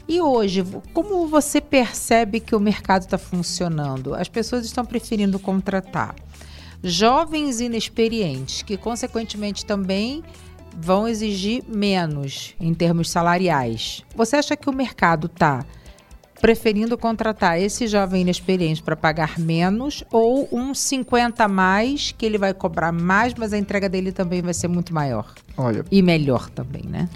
E 0.07 0.21
hoje, 0.21 0.65
como 0.93 1.27
você 1.27 1.61
percebe 1.61 2.41
que 2.41 2.55
o 2.55 2.61
mercado 2.61 3.03
está 3.03 3.17
funcionando? 3.17 4.15
As 4.15 4.29
pessoas 4.29 4.65
estão 4.65 4.85
preferindo 4.85 5.39
contratar 5.39 6.15
jovens 6.83 7.61
inexperientes, 7.61 8.63
que 8.63 8.77
consequentemente 8.77 9.65
também 9.65 10.23
vão 10.77 11.07
exigir 11.07 11.63
menos 11.69 12.55
em 12.59 12.73
termos 12.73 13.11
salariais. 13.11 14.03
Você 14.15 14.37
acha 14.37 14.57
que 14.57 14.69
o 14.69 14.73
mercado 14.73 15.27
está 15.27 15.65
preferindo 16.41 16.97
contratar 16.97 17.61
esse 17.61 17.87
jovem 17.87 18.23
inexperiente 18.23 18.83
para 18.83 18.97
pagar 18.97 19.39
menos 19.39 20.03
ou 20.11 20.49
um 20.51 20.75
50 20.75 21.45
a 21.45 21.49
mais 21.49 22.13
que 22.17 22.25
ele 22.25 22.39
vai 22.39 22.55
cobrar 22.55 22.93
mais, 22.93 23.35
mas 23.35 23.53
a 23.53 23.59
entrega 23.59 23.89
dele 23.89 24.11
também 24.11 24.41
vai 24.41 24.55
ser 24.55 24.69
muito 24.69 24.95
maior? 24.95 25.35
Olha. 25.57 25.85
E 25.91 26.03
melhor 26.03 26.49
também, 26.51 26.83
né? 26.89 27.09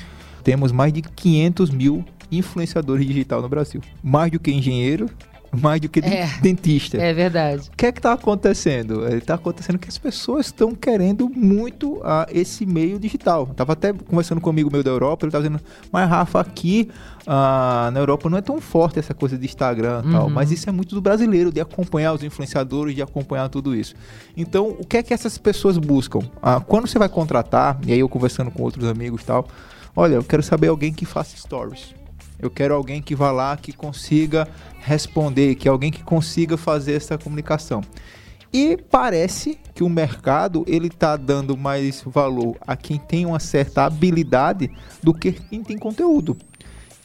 Temos 0.43 0.73
mais 0.73 0.93
de 0.93 1.01
500 1.01 1.71
mil 1.71 2.05
influenciadores 2.31 3.07
digital 3.07 3.41
no 3.41 3.49
Brasil. 3.49 3.81
Mais 4.03 4.31
do 4.31 4.39
que 4.39 4.51
engenheiro, 4.51 5.09
mais 5.55 5.81
do 5.81 5.89
que 5.89 6.01
é, 6.01 6.27
dentista. 6.41 6.97
É 6.97 7.13
verdade. 7.13 7.69
O 7.73 7.77
que 7.77 7.87
é 7.87 7.93
que 7.93 7.99
está 7.99 8.13
acontecendo? 8.13 9.07
Está 9.15 9.35
acontecendo 9.35 9.79
que 9.79 9.89
as 9.89 9.99
pessoas 9.99 10.47
estão 10.47 10.75
querendo 10.75 11.29
muito 11.29 11.95
uh, 11.99 12.27
esse 12.31 12.67
meio 12.67 12.99
digital. 12.99 13.49
Estava 13.51 13.73
até 13.73 13.93
conversando 13.93 14.41
com 14.41 14.51
amigo 14.51 14.71
meu 14.71 14.83
da 14.83 14.91
Europa, 14.91 15.25
ele 15.25 15.31
estava 15.31 15.45
dizendo, 15.45 15.63
mas 15.91 16.09
Rafa, 16.09 16.41
aqui 16.41 16.89
uh, 17.23 17.91
na 17.91 18.01
Europa 18.01 18.29
não 18.31 18.39
é 18.39 18.43
tão 18.43 18.61
forte 18.61 18.99
essa 18.99 19.15
coisa 19.15 19.37
de 19.37 19.45
Instagram 19.45 20.03
e 20.03 20.07
uhum. 20.07 20.13
tal, 20.13 20.31
mas 20.31 20.51
isso 20.51 20.69
é 20.69 20.73
muito 20.73 20.95
do 20.95 21.01
brasileiro, 21.01 21.53
de 21.53 21.61
acompanhar 21.61 22.13
os 22.13 22.23
influenciadores, 22.23 22.95
de 22.95 23.03
acompanhar 23.03 23.49
tudo 23.49 23.75
isso. 23.75 23.95
Então, 24.37 24.77
o 24.79 24.87
que 24.87 24.99
é 24.99 25.03
que 25.03 25.13
essas 25.13 25.39
pessoas 25.39 25.79
buscam? 25.79 26.21
Uh, 26.21 26.61
quando 26.67 26.87
você 26.87 26.99
vai 26.99 27.09
contratar, 27.09 27.79
e 27.87 27.93
aí 27.93 28.01
eu 28.01 28.09
conversando 28.09 28.51
com 28.51 28.63
outros 28.63 28.87
amigos 28.87 29.23
e 29.23 29.25
tal, 29.25 29.47
olha, 29.95 30.15
eu 30.15 30.25
quero 30.25 30.43
saber 30.43 30.69
alguém 30.69 30.93
que 30.93 31.05
faça 31.05 31.37
stories. 31.37 31.95
Eu 32.47 32.51
quero 32.51 32.75
alguém 32.75 33.01
que 33.01 33.15
vá 33.15 33.31
lá, 33.33 33.57
que 33.57 33.73
consiga 33.73 34.47
responder, 34.81 35.55
que 35.55 35.69
alguém 35.69 35.91
que 35.91 36.03
consiga 36.03 36.57
fazer 36.57 36.93
essa 36.93 37.17
comunicação. 37.17 37.81
E 38.53 38.77
parece 38.77 39.59
que 39.75 39.83
o 39.83 39.89
mercado 39.89 40.65
ele 40.69 40.87
está 40.87 41.17
dando 41.17 41.57
mais 41.57 42.03
valor 42.07 42.57
a 42.61 42.77
quem 42.77 42.99
tem 42.99 43.27
uma 43.27 43.41
certa 43.41 43.85
habilidade 43.85 44.71
do 45.03 45.13
que 45.13 45.33
quem 45.33 45.63
tem 45.63 45.77
conteúdo. 45.77 46.37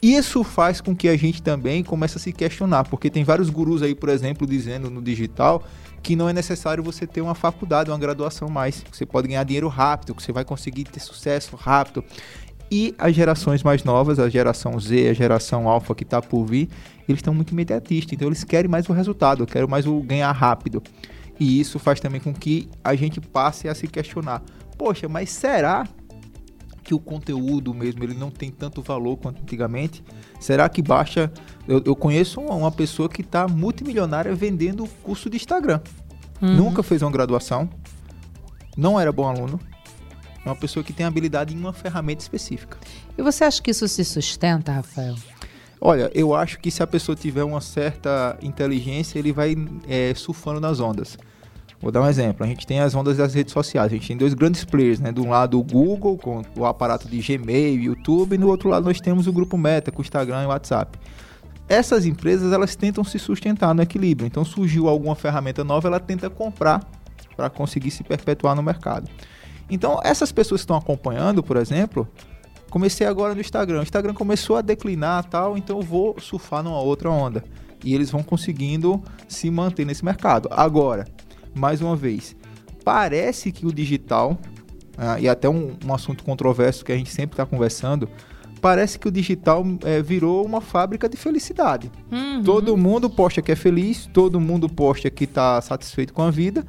Isso 0.02 0.44
faz 0.44 0.80
com 0.80 0.96
que 0.96 1.10
a 1.10 1.18
gente 1.18 1.42
também 1.42 1.84
comece 1.84 2.18
a 2.18 2.20
se 2.20 2.32
questionar, 2.32 2.86
porque 2.86 3.10
tem 3.10 3.24
vários 3.24 3.50
gurus 3.50 3.82
aí, 3.82 3.94
por 3.94 4.10
exemplo, 4.10 4.48
dizendo 4.48 4.90
no 4.90 5.02
digital 5.02 5.64
que 6.02 6.16
não 6.16 6.30
é 6.30 6.34
necessário 6.34 6.84
você 6.84 7.06
ter 7.06 7.20
uma 7.20 7.36
faculdade, 7.36 7.92
uma 7.92 7.98
graduação 7.98 8.48
mais. 8.48 8.86
Você 8.92 9.06
pode 9.06 9.28
ganhar 9.28 9.44
dinheiro 9.44 9.68
rápido, 9.68 10.16
que 10.16 10.24
você 10.24 10.32
vai 10.32 10.46
conseguir 10.46 10.86
ter 10.86 11.00
sucesso 11.00 11.56
rápido. 11.56 12.04
E 12.72 12.94
as 12.98 13.16
gerações 13.16 13.64
mais 13.64 13.84
novas, 13.84 14.20
a 14.20 14.30
geração 14.30 14.80
Z, 14.80 15.10
a 15.10 15.14
geração 15.14 15.68
Alpha 15.68 15.96
que 15.96 16.04
está 16.04 16.22
por 16.22 16.46
vir, 16.46 16.70
eles 17.08 17.20
estão 17.20 17.34
muito 17.34 17.52
imediatistas. 17.52 18.14
Então 18.14 18.28
eles 18.28 18.44
querem 18.44 18.70
mais 18.70 18.88
o 18.88 18.94
resultado, 18.94 19.46
querem 19.46 19.68
mais 19.68 19.88
o 19.88 20.00
ganhar 20.02 20.32
rápido. 20.32 20.84
E 21.40 21.60
isso 21.60 21.80
faz 21.80 22.00
também 22.00 22.20
com 22.20 22.34
que 22.34 22.70
a 22.84 22.94
gente 22.96 23.20
passe 23.20 23.68
a 23.68 23.74
se 23.74 23.88
questionar: 23.88 24.44
poxa, 24.78 25.08
mas 25.08 25.32
será 25.32 25.88
que 26.84 26.94
o 26.94 27.00
conteúdo 27.00 27.74
mesmo 27.74 28.04
ele 28.04 28.16
não 28.16 28.30
tem 28.30 28.52
tanto 28.52 28.82
valor 28.82 29.18
quanto 29.18 29.42
antigamente? 29.42 30.04
Será 30.40 30.68
que 30.68 30.82
baixa? 30.82 31.32
Eu, 31.68 31.82
eu 31.86 31.96
conheço 31.96 32.42
uma, 32.42 32.56
uma, 32.56 32.72
pessoa 32.72 33.08
que 33.08 33.22
está 33.22 33.48
multimilionária 33.48 34.34
vendendo 34.34 34.88
curso 35.04 35.30
de 35.30 35.38
Instagram. 35.38 35.82
Uhum. 36.42 36.56
Nunca 36.56 36.82
fez 36.82 37.02
uma 37.02 37.12
graduação, 37.12 37.70
não 38.76 39.00
era 39.00 39.12
bom 39.12 39.28
aluno, 39.28 39.60
é 40.46 40.50
uma 40.50 40.56
pessoa 40.56 40.84
que 40.84 40.94
tem 40.94 41.06
habilidade 41.06 41.54
em 41.56 41.60
uma 41.60 41.74
ferramenta 41.74 42.22
específica. 42.22 42.78
E 43.18 43.22
você 43.22 43.44
acha 43.44 43.62
que 43.62 43.72
isso 43.72 43.88
se 43.88 44.04
sustenta, 44.06 44.72
Rafael? 44.72 45.16
Olha, 45.82 46.12
eu 46.14 46.36
acho 46.36 46.60
que 46.60 46.70
se 46.70 46.84
a 46.84 46.88
pessoa 46.88 47.16
tiver 47.16 47.44
uma 47.44 47.62
certa 47.62 48.38
inteligência, 48.42 49.18
ele 49.18 49.32
vai 49.32 49.56
é, 49.88 50.14
surfando 50.14 50.60
nas 50.60 50.80
ondas. 50.80 51.18
Vou 51.82 51.92
dar 51.92 52.02
um 52.02 52.08
exemplo. 52.08 52.46
A 52.46 52.48
gente 52.48 52.68
tem 52.68 52.82
as 52.82 52.94
ondas 52.94 53.16
das 53.16 53.34
redes 53.34 53.54
sociais. 53.54 53.92
A 53.92 53.96
gente 53.96 54.08
tem 54.08 54.18
dois 54.18 54.34
grandes 54.34 54.66
players, 54.66 55.00
né? 55.00 55.14
De 55.14 55.22
um 55.22 55.30
lado 55.30 55.58
o 55.58 55.64
Google, 55.64 56.18
com 56.18 56.42
o 56.58 56.66
aparato 56.66 57.08
de 57.08 57.22
Gmail, 57.22 57.82
YouTube, 57.82 58.36
e 58.36 58.38
no 58.38 58.50
outro 58.50 58.68
lado 58.68 58.84
nós 58.84 59.00
temos 59.00 59.28
o 59.28 59.32
grupo 59.32 59.58
Meta, 59.58 59.90
com 59.90 60.00
o 60.00 60.02
Instagram 60.02 60.44
e 60.44 60.46
o 60.46 60.50
WhatsApp. 60.50 61.00
Essas 61.70 62.06
empresas, 62.06 62.52
elas 62.52 62.76
tentam 62.76 63.04
se 63.04 63.18
sustentar 63.18 63.74
no 63.74 63.82
equilíbrio. 63.82 64.28
Então, 64.28 64.44
surgiu 64.44 64.90
alguma 64.90 65.16
ferramenta 65.16 65.64
nova, 65.64 65.88
ela 65.88 66.00
tenta 66.00 66.30
comprar 66.30 66.82
para 67.38 67.50
conseguir 67.50 67.92
se 67.92 68.04
perpetuar 68.04 68.56
no 68.56 68.64
mercado. 68.64 69.10
Então, 69.70 70.00
essas 70.04 70.32
pessoas 70.32 70.62
que 70.62 70.64
estão 70.64 70.76
acompanhando, 70.76 71.44
por 71.44 71.58
exemplo, 71.58 72.08
comecei 72.70 73.06
agora 73.06 73.36
no 73.36 73.42
Instagram. 73.42 73.80
O 73.80 73.84
Instagram 73.84 74.14
começou 74.14 74.56
a 74.56 74.62
declinar 74.62 75.26
tal, 75.26 75.58
então 75.58 75.80
eu 75.80 75.84
vou 75.84 76.20
surfar 76.20 76.64
numa 76.64 76.80
outra 76.80 77.10
onda. 77.10 77.44
E 77.84 77.94
eles 77.94 78.10
vão 78.10 78.24
conseguindo 78.24 79.02
se 79.28 79.50
manter 79.50 79.86
nesse 79.86 80.04
mercado. 80.04 80.50
Agora, 80.52 81.06
mais 81.54 81.82
uma 81.82 81.96
vez, 81.96 82.36
parece 82.84 83.52
que 83.52 83.66
o 83.66 83.74
digital, 83.74 84.38
ah, 84.98 85.20
e 85.20 85.28
até 85.28 85.48
um, 85.48 85.76
um, 85.86 85.94
assunto 85.94 86.24
controverso 86.24 86.84
que 86.84 86.92
a 86.92 86.98
gente 86.98 87.10
sempre 87.10 87.34
está 87.34 87.46
conversando, 87.46 88.10
parece 88.60 89.00
que 89.00 89.08
o 89.08 89.12
digital 89.12 89.66
é, 89.84 90.02
virou 90.02 90.46
uma 90.46 90.62
fábrica 90.62 91.08
de 91.08 91.16
felicidade. 91.16 91.92
Uhum. 92.12 92.44
Todo 92.44 92.76
mundo 92.76 93.10
posta 93.10 93.42
que 93.42 93.52
é 93.52 93.56
feliz, 93.56 94.10
todo 94.14 94.40
mundo 94.40 94.68
posta 94.68 95.10
que 95.10 95.24
está 95.24 95.62
satisfeito 95.62 96.14
com 96.14 96.22
a 96.22 96.32
vida, 96.32 96.66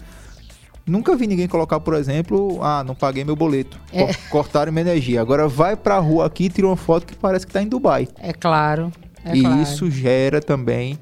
Nunca 0.91 1.15
vi 1.15 1.29
ninguém 1.29 1.47
colocar, 1.47 1.79
por 1.79 1.95
exemplo, 1.95 2.59
ah, 2.61 2.83
não 2.83 2.97
paguei 2.97 3.23
meu 3.23 3.37
boleto. 3.37 3.79
É. 3.93 4.13
Cortaram 4.29 4.73
minha 4.73 4.81
energia. 4.81 5.21
Agora 5.21 5.47
vai 5.47 5.77
pra 5.77 5.97
rua 6.01 6.27
aqui 6.27 6.47
e 6.47 6.51
tira 6.51 6.67
uma 6.67 6.77
foto 6.77 7.07
que 7.07 7.15
parece 7.15 7.47
que 7.47 7.53
tá 7.53 7.63
em 7.63 7.69
Dubai. 7.69 8.09
É 8.19 8.33
claro. 8.33 8.91
É 9.25 9.37
e 9.37 9.43
claro. 9.43 9.63
isso 9.63 9.89
gera 9.89 10.41
também 10.41 10.99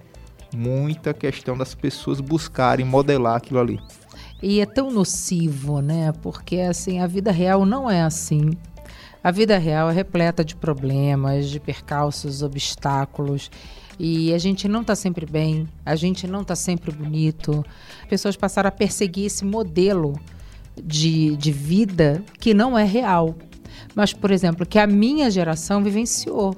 muita 0.55 1.15
questão 1.15 1.57
das 1.57 1.75
pessoas 1.75 2.21
buscarem 2.21 2.85
modelar 2.85 3.37
aquilo 3.37 3.61
ali. 3.61 3.81
E 4.43 4.61
é 4.61 4.67
tão 4.67 4.91
nocivo, 4.91 5.81
né? 5.81 6.13
Porque 6.21 6.57
assim, 6.57 7.01
a 7.01 7.07
vida 7.07 7.33
real 7.33 7.65
não 7.65 7.91
é 7.91 8.03
assim. 8.03 8.51
A 9.25 9.31
vida 9.31 9.57
real 9.57 9.89
é 9.89 9.95
repleta 9.95 10.45
de 10.45 10.55
problemas, 10.55 11.49
de 11.49 11.59
percalços, 11.59 12.43
obstáculos. 12.43 13.51
E 13.99 14.33
a 14.33 14.39
gente 14.39 14.69
não 14.69 14.83
está 14.83 14.95
sempre 14.95 15.27
bem, 15.27 15.67
a 15.85 15.97
gente 15.97 16.27
não 16.27 16.43
está 16.43 16.55
sempre 16.55 16.93
bonito. 16.93 17.65
Pessoas 18.09 18.37
passaram 18.37 18.69
a 18.69 18.73
perseguir 18.73 19.27
esse 19.27 19.45
modelo 19.45 20.19
de, 20.83 21.37
de 21.37 21.51
vida 21.51 22.23
que 22.39 22.55
não 22.55 22.79
é 22.79 22.85
real. 22.85 23.35
Mas, 23.95 24.13
por 24.13 24.31
exemplo, 24.31 24.65
que 24.65 24.79
a 24.79 24.87
minha 24.87 25.31
geração 25.31 25.83
vivenciou. 25.83 26.57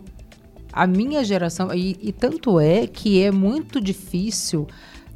A 0.73 0.87
minha 0.87 1.25
geração. 1.25 1.73
E, 1.75 1.97
e 2.01 2.13
tanto 2.13 2.61
é 2.61 2.87
que 2.87 3.23
é 3.23 3.31
muito 3.31 3.81
difícil 3.81 4.67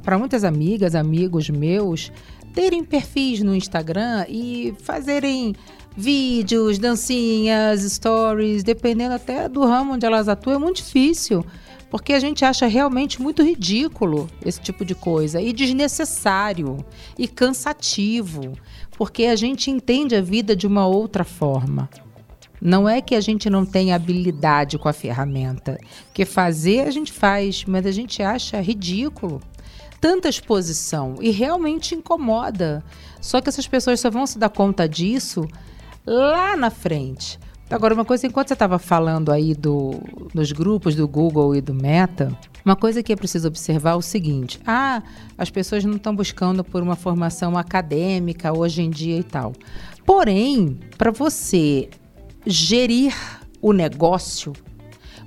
para 0.03 0.17
muitas 0.17 0.43
amigas, 0.43 0.93
amigos 0.93 1.49
meus, 1.49 2.11
terem 2.53 2.83
perfis 2.83 3.41
no 3.41 3.55
Instagram 3.55 4.25
e 4.29 4.73
fazerem 4.83 5.55
vídeos, 5.97 6.77
dancinhas, 6.77 7.81
stories, 7.81 8.63
dependendo 8.63 9.15
até 9.15 9.49
do 9.49 9.65
ramo 9.65 9.93
onde 9.93 10.05
elas 10.05 10.27
atuam, 10.27 10.55
é 10.55 10.59
muito 10.59 10.77
difícil. 10.77 11.45
Porque 11.89 12.13
a 12.13 12.19
gente 12.19 12.43
acha 12.43 12.65
realmente 12.65 13.21
muito 13.21 13.43
ridículo 13.43 14.27
esse 14.43 14.59
tipo 14.59 14.83
de 14.83 14.95
coisa 14.95 15.41
e 15.41 15.53
desnecessário 15.53 16.83
e 17.17 17.27
cansativo, 17.27 18.53
porque 18.97 19.25
a 19.25 19.35
gente 19.35 19.69
entende 19.69 20.15
a 20.15 20.21
vida 20.21 20.55
de 20.55 20.67
uma 20.67 20.85
outra 20.85 21.23
forma. 21.23 21.89
Não 22.61 22.87
é 22.89 23.01
que 23.01 23.15
a 23.15 23.21
gente 23.21 23.49
não 23.49 23.65
tenha 23.65 23.95
habilidade 23.95 24.77
com 24.77 24.89
a 24.89 24.93
ferramenta, 24.93 25.77
porque 26.05 26.25
fazer 26.25 26.81
a 26.81 26.91
gente 26.91 27.11
faz, 27.11 27.63
mas 27.65 27.85
a 27.85 27.91
gente 27.91 28.23
acha 28.23 28.59
ridículo 28.61 29.41
tanta 29.99 30.29
exposição 30.29 31.15
e 31.19 31.31
realmente 31.31 31.95
incomoda. 31.95 32.83
Só 33.19 33.41
que 33.41 33.49
essas 33.49 33.67
pessoas 33.67 33.99
só 33.99 34.09
vão 34.11 34.27
se 34.27 34.37
dar 34.37 34.49
conta 34.49 34.87
disso 34.87 35.47
lá 36.05 36.55
na 36.55 36.69
frente. 36.69 37.39
Agora, 37.69 37.95
uma 37.95 38.05
coisa, 38.05 38.27
enquanto 38.27 38.49
você 38.49 38.53
estava 38.53 38.77
falando 38.77 39.31
aí 39.31 39.55
do, 39.55 39.95
dos 40.33 40.51
grupos 40.51 40.95
do 40.95 41.07
Google 41.07 41.55
e 41.55 41.61
do 41.61 41.73
Meta, 41.73 42.37
uma 42.63 42.75
coisa 42.75 43.01
que 43.01 43.11
é 43.11 43.15
preciso 43.15 43.47
observar 43.47 43.91
é 43.91 43.95
o 43.95 44.01
seguinte: 44.01 44.59
ah, 44.67 45.01
as 45.37 45.49
pessoas 45.49 45.83
não 45.83 45.95
estão 45.95 46.15
buscando 46.15 46.63
por 46.63 46.83
uma 46.83 46.95
formação 46.95 47.57
acadêmica 47.57 48.55
hoje 48.55 48.83
em 48.83 48.89
dia 48.89 49.17
e 49.17 49.23
tal. 49.23 49.53
Porém, 50.05 50.79
para 50.95 51.09
você 51.09 51.89
gerir 52.45 53.15
o 53.59 53.73
negócio, 53.73 54.53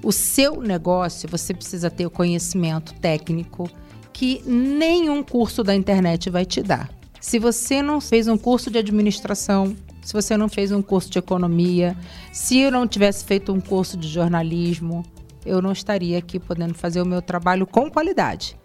o 0.05 0.13
seu 0.13 0.61
negócio, 0.61 1.29
você 1.29 1.53
precisa 1.53 1.91
ter 1.91 2.07
o 2.07 2.11
conhecimento 2.11 2.95
técnico 2.95 3.69
que 4.13 4.43
nenhum 4.47 5.25
curso 5.25 5.65
da 5.65 5.75
internet 5.75 6.31
vai 6.31 6.45
te 6.45 6.63
dar. 6.63 6.89
Se 7.21 7.39
você 7.41 7.83
não 7.83 8.01
fez 8.01 8.29
um 8.29 8.39
curso 8.39 8.71
de 8.71 8.79
administração, 8.79 9.77
se 10.09 10.15
você 10.15 10.39
não 10.39 10.49
fez 10.49 10.73
um 10.73 10.81
curso 10.81 11.11
de 11.11 11.19
economia, 11.19 11.95
se 12.33 12.59
eu 12.61 12.73
não 12.73 12.89
tivesse 12.89 13.27
feito 13.27 13.53
um 13.53 13.61
curso 13.61 13.95
de 13.95 14.09
jornalismo, 14.09 15.05
eu 15.45 15.61
não 15.61 15.71
estaria 15.71 16.17
aqui 16.17 16.39
podendo 16.39 16.73
fazer 16.73 17.03
o 17.03 17.05
meu 17.05 17.21
trabalho 17.21 17.67
com 17.67 17.91
qualidade. 17.91 18.59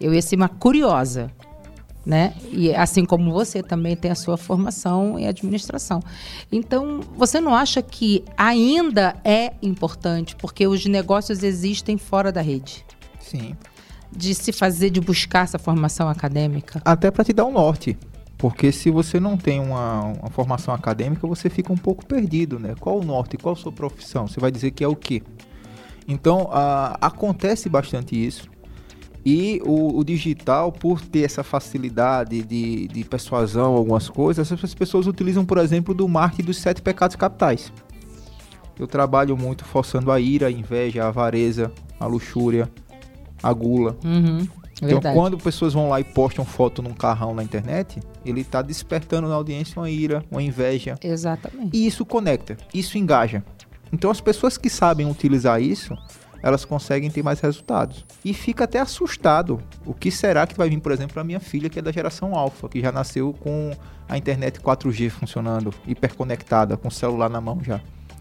Eu 0.00 0.14
ia 0.14 0.22
ser 0.22 0.36
uma 0.36 0.48
curiosa, 0.48 1.30
né? 2.06 2.32
E 2.50 2.74
assim 2.74 3.04
como 3.04 3.30
você 3.30 3.62
também 3.62 3.94
tem 3.94 4.10
a 4.10 4.14
sua 4.14 4.38
formação 4.38 5.18
em 5.18 5.28
administração. 5.28 6.00
Então, 6.50 7.00
você 7.14 7.42
não 7.42 7.54
acha 7.54 7.82
que 7.82 8.24
ainda 8.34 9.16
é 9.22 9.52
importante 9.60 10.34
porque 10.34 10.66
os 10.66 10.86
negócios 10.86 11.42
existem 11.42 11.98
fora 11.98 12.32
da 12.32 12.40
rede? 12.40 12.86
Sim 13.20 13.54
de 14.12 14.34
se 14.34 14.50
fazer, 14.50 14.90
de 14.90 15.00
buscar 15.00 15.44
essa 15.44 15.56
formação 15.56 16.08
acadêmica? 16.08 16.82
Até 16.84 17.12
para 17.12 17.22
te 17.22 17.32
dar 17.32 17.44
um 17.44 17.52
norte. 17.52 17.96
Porque 18.40 18.72
se 18.72 18.90
você 18.90 19.20
não 19.20 19.36
tem 19.36 19.60
uma, 19.60 20.00
uma, 20.00 20.30
formação 20.30 20.72
acadêmica, 20.72 21.26
você 21.26 21.50
fica 21.50 21.70
um 21.70 21.76
pouco 21.76 22.06
perdido, 22.06 22.58
né? 22.58 22.74
Qual 22.80 22.98
o 22.98 23.04
norte? 23.04 23.36
Qual 23.36 23.52
a 23.52 23.56
sua 23.56 23.70
profissão? 23.70 24.26
Você 24.26 24.40
vai 24.40 24.50
dizer 24.50 24.70
que 24.70 24.82
é 24.82 24.88
o 24.88 24.96
quê? 24.96 25.22
Então, 26.08 26.48
a, 26.50 26.96
acontece 27.02 27.68
bastante 27.68 28.16
isso. 28.16 28.48
E 29.24 29.60
o, 29.66 29.98
o, 29.98 30.02
digital, 30.02 30.72
por 30.72 31.02
ter 31.02 31.24
essa 31.24 31.44
facilidade 31.44 32.42
de, 32.42 32.88
de 32.88 33.04
persuasão, 33.04 33.74
algumas 33.74 34.08
coisas, 34.08 34.50
as 34.50 34.74
pessoas 34.74 35.06
utilizam, 35.06 35.44
por 35.44 35.58
exemplo, 35.58 35.92
do 35.92 36.08
marketing 36.08 36.46
dos 36.46 36.56
sete 36.56 36.80
pecados 36.80 37.16
capitais. 37.16 37.70
Eu 38.78 38.86
trabalho 38.86 39.36
muito 39.36 39.66
forçando 39.66 40.10
a 40.10 40.18
ira, 40.18 40.46
a 40.46 40.50
inveja, 40.50 41.04
a 41.04 41.08
avareza, 41.08 41.70
a 41.98 42.06
luxúria, 42.06 42.70
a 43.42 43.52
gula. 43.52 43.98
Uhum, 44.02 44.48
então, 44.82 45.00
quando 45.14 45.36
pessoas 45.36 45.74
vão 45.74 45.88
lá 45.88 46.00
e 46.00 46.04
postam 46.04 46.44
foto 46.44 46.82
num 46.82 46.94
carrão 46.94 47.34
na 47.34 47.42
internet, 47.42 48.00
ele 48.24 48.40
está 48.40 48.62
despertando 48.62 49.28
na 49.28 49.34
audiência 49.34 49.80
uma 49.80 49.90
ira, 49.90 50.24
uma 50.30 50.42
inveja. 50.42 50.96
Exatamente. 51.02 51.76
E 51.76 51.86
isso 51.86 52.04
conecta, 52.06 52.56
isso 52.72 52.96
engaja. 52.96 53.42
Então, 53.92 54.10
as 54.10 54.20
pessoas 54.20 54.56
que 54.56 54.70
sabem 54.70 55.10
utilizar 55.10 55.60
isso, 55.60 55.96
elas 56.42 56.64
conseguem 56.64 57.10
ter 57.10 57.22
mais 57.22 57.40
resultados. 57.40 58.04
E 58.24 58.32
fica 58.32 58.64
até 58.64 58.78
assustado. 58.78 59.60
O 59.84 59.92
que 59.92 60.10
será 60.10 60.46
que 60.46 60.56
vai 60.56 60.68
vir, 60.68 60.80
por 60.80 60.92
exemplo, 60.92 61.14
para 61.14 61.24
minha 61.24 61.40
filha, 61.40 61.68
que 61.68 61.78
é 61.78 61.82
da 61.82 61.92
geração 61.92 62.34
alfa, 62.34 62.68
que 62.68 62.80
já 62.80 62.92
nasceu 62.92 63.34
com 63.40 63.72
a 64.08 64.16
internet 64.16 64.60
4G 64.60 65.10
funcionando, 65.10 65.72
hiperconectada, 65.86 66.76
com 66.76 66.88
o 66.88 66.90
celular 66.90 67.28
na 67.28 67.40
mão 67.40 67.62
já. 67.62 67.80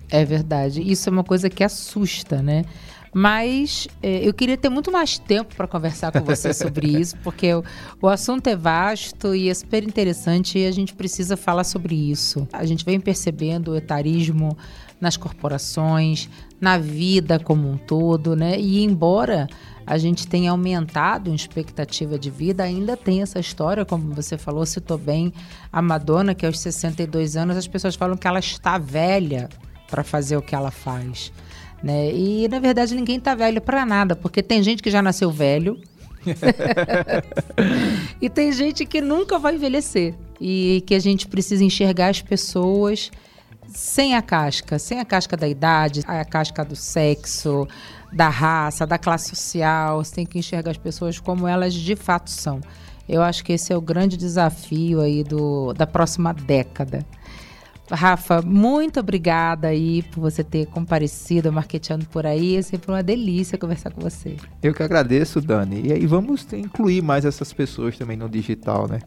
É 0.10 0.26
verdade. 0.26 0.82
Isso 0.82 1.08
é 1.08 1.12
uma 1.12 1.24
coisa 1.24 1.50
que 1.50 1.64
assusta, 1.64 2.42
né? 2.42 2.66
Mas 3.14 3.88
é, 4.02 4.28
eu 4.28 4.34
queria 4.34 4.58
ter 4.58 4.70
muito 4.70 4.92
mais 4.92 5.18
tempo 5.18 5.56
para 5.56 5.68
conversar 5.68 6.12
com 6.12 6.22
você 6.22 6.54
sobre 6.54 6.88
isso, 6.88 7.18
porque 7.24 7.54
o, 7.54 7.64
o, 8.02 8.08
assunto 8.08 8.48
é 8.48 8.56
vasto 8.56 9.34
e 9.34 9.50
é 9.50 9.54
super 9.54 9.84
interessante 9.84 10.60
e 10.60 10.68
a 10.68 10.72
gente 10.72 10.94
precisa 10.94 11.36
falar 11.36 11.64
sobre 11.64 11.96
isso. 11.96 12.48
A 12.54 12.66
gente 12.66 12.86
vem 12.86 13.00
percebendo 13.00 13.72
o 13.72 13.76
etarismo 13.76 14.56
nas 15.02 15.18
corporações, 15.18 16.30
na 16.60 16.78
vida 16.78 17.40
como 17.40 17.70
um 17.70 17.78
todo, 17.78 18.36
né? 18.36 18.60
E 18.60 18.84
embora 18.84 19.48
a 19.88 19.98
gente 19.98 20.28
tenha 20.28 20.52
aumentado 20.52 21.32
a 21.32 21.36
expectativa 21.36 22.20
de 22.20 22.30
vida, 22.30 22.64
ainda 22.64 22.96
tem 22.96 23.24
essa 23.24 23.40
história, 23.40 23.84
como 23.84 24.14
você 24.14 24.38
falou, 24.38 24.64
citou 24.66 25.00
bem 25.00 25.34
a 25.72 25.82
Madonna, 25.82 26.36
que 26.36 26.46
aos 26.46 26.60
62 26.60 27.36
anos 27.36 27.58
as 27.58 27.68
pessoas 27.68 27.96
falam 27.96 28.16
que 28.16 28.28
ela 28.28 28.40
está 28.40 28.78
velha 28.78 29.50
para 29.90 30.04
fazer 30.04 30.38
o 30.38 30.44
que 30.44 30.54
ela 30.54 30.70
faz. 30.70 31.32
Né? 31.84 32.14
E 32.14 32.48
na 32.48 32.60
verdade 32.60 32.94
ninguém 32.96 33.20
tá 33.20 33.34
velho 33.36 33.62
para 33.62 33.86
nada, 33.86 34.16
porque 34.16 34.44
tem 34.44 34.62
gente 34.62 34.84
que 34.84 34.92
já 34.92 35.02
nasceu 35.02 35.32
velho. 35.32 35.80
e 38.22 38.30
tem 38.30 38.52
gente 38.52 38.86
que 38.86 39.02
nunca 39.02 39.40
vai 39.40 39.56
envelhecer. 39.56 40.14
E 40.40 40.84
que 40.86 40.96
a 40.96 41.00
gente 41.00 41.28
precisa 41.28 41.64
enxergar 41.64 42.10
as 42.10 42.22
pessoas 42.22 43.12
sem 43.68 44.16
a 44.16 44.22
casca, 44.22 44.80
sem 44.80 45.00
a 45.00 45.06
casca 45.06 45.38
da 45.38 45.48
idade, 45.48 46.02
a 46.08 46.26
casca 46.26 46.64
do 46.66 46.76
sexo, 46.76 47.68
da 48.12 48.30
raça, 48.30 48.86
da 48.86 48.98
classe 48.98 49.30
social. 49.30 50.04
Você 50.04 50.16
tem 50.16 50.26
que 50.26 50.40
enxergar 50.40 50.72
as 50.72 50.78
pessoas 50.78 51.20
como 51.20 51.48
elas 51.48 51.74
de 51.74 51.96
fato 51.96 52.30
são. 52.30 52.60
Eu 53.08 53.22
acho 53.22 53.44
que 53.44 53.54
esse 53.54 53.74
é 53.74 53.78
o 53.78 53.82
grande 53.82 54.16
desafio 54.16 55.02
aí 55.02 55.24
do, 55.24 55.74
da 55.74 55.88
próxima 55.88 56.34
década. 56.34 57.06
Rafa, 57.92 58.42
muito 58.42 59.00
obrigada 59.00 59.70
aí 59.70 60.04
por 60.04 60.22
você 60.22 60.44
ter 60.44 60.68
comparecido, 60.68 61.52
marketeando 61.52 62.06
por 62.06 62.26
aí. 62.26 62.58
É 62.58 62.62
sempre 62.62 62.92
uma 62.92 63.02
delícia 63.02 63.58
conversar 63.58 63.92
com 63.92 64.02
você. 64.02 64.36
Eu 64.62 64.74
que 64.74 64.84
agradeço, 64.84 65.42
Dani. 65.42 65.88
E 65.88 65.94
aí 65.94 66.06
vamos 66.06 66.46
incluir 66.54 67.02
mais 67.02 67.26
essas 67.26 67.52
pessoas 67.52 67.98
também 67.98 68.18
no 68.18 68.30
digital, 68.30 68.88
né? 68.88 69.00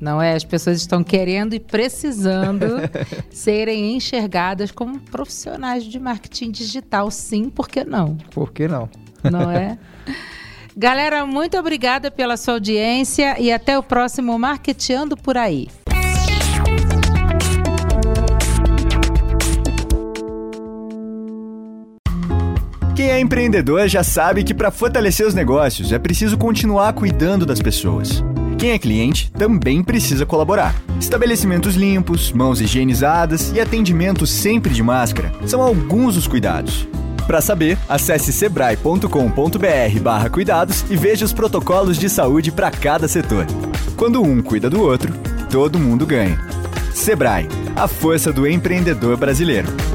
Não 0.00 0.20
é? 0.20 0.34
As 0.34 0.44
pessoas 0.44 0.78
estão 0.78 1.04
querendo 1.04 1.54
e 1.54 1.60
precisando 1.60 2.66
serem 3.30 3.96
enxergadas 3.96 4.70
como 4.70 4.98
profissionais 4.98 5.84
de 5.84 5.98
marketing 5.98 6.50
digital. 6.50 7.10
Sim, 7.10 7.50
por 7.50 7.68
que 7.68 7.84
não? 7.84 8.16
Por 8.30 8.52
que 8.52 8.66
não? 8.66 8.88
Não 9.30 9.50
é? 9.50 9.78
Galera, 10.76 11.26
muito 11.26 11.58
obrigada 11.58 12.10
pela 12.10 12.36
sua 12.36 12.54
audiência 12.54 13.38
e 13.38 13.52
até 13.52 13.76
o 13.76 13.82
próximo 13.82 14.38
Marketeando 14.38 15.16
por 15.16 15.36
aí. 15.36 15.68
Quem 23.00 23.10
é 23.10 23.18
empreendedor 23.18 23.88
já 23.88 24.04
sabe 24.04 24.44
que 24.44 24.52
para 24.52 24.70
fortalecer 24.70 25.26
os 25.26 25.32
negócios 25.32 25.90
é 25.90 25.98
preciso 25.98 26.36
continuar 26.36 26.92
cuidando 26.92 27.46
das 27.46 27.58
pessoas. 27.58 28.22
Quem 28.58 28.72
é 28.72 28.78
cliente 28.78 29.32
também 29.32 29.82
precisa 29.82 30.26
colaborar. 30.26 30.74
Estabelecimentos 31.00 31.76
limpos, 31.76 32.30
mãos 32.30 32.60
higienizadas 32.60 33.52
e 33.54 33.60
atendimento 33.60 34.26
sempre 34.26 34.74
de 34.74 34.82
máscara 34.82 35.32
são 35.46 35.62
alguns 35.62 36.16
dos 36.16 36.26
cuidados. 36.26 36.86
Para 37.26 37.40
saber, 37.40 37.78
acesse 37.88 38.34
sebrae.com.br/cuidados 38.34 40.84
e 40.90 40.94
veja 40.94 41.24
os 41.24 41.32
protocolos 41.32 41.96
de 41.96 42.10
saúde 42.10 42.52
para 42.52 42.70
cada 42.70 43.08
setor. 43.08 43.46
Quando 43.96 44.20
um 44.20 44.42
cuida 44.42 44.68
do 44.68 44.82
outro, 44.82 45.10
todo 45.50 45.78
mundo 45.78 46.04
ganha. 46.04 46.38
Sebrae, 46.92 47.48
a 47.74 47.88
força 47.88 48.30
do 48.30 48.46
empreendedor 48.46 49.16
brasileiro. 49.16 49.89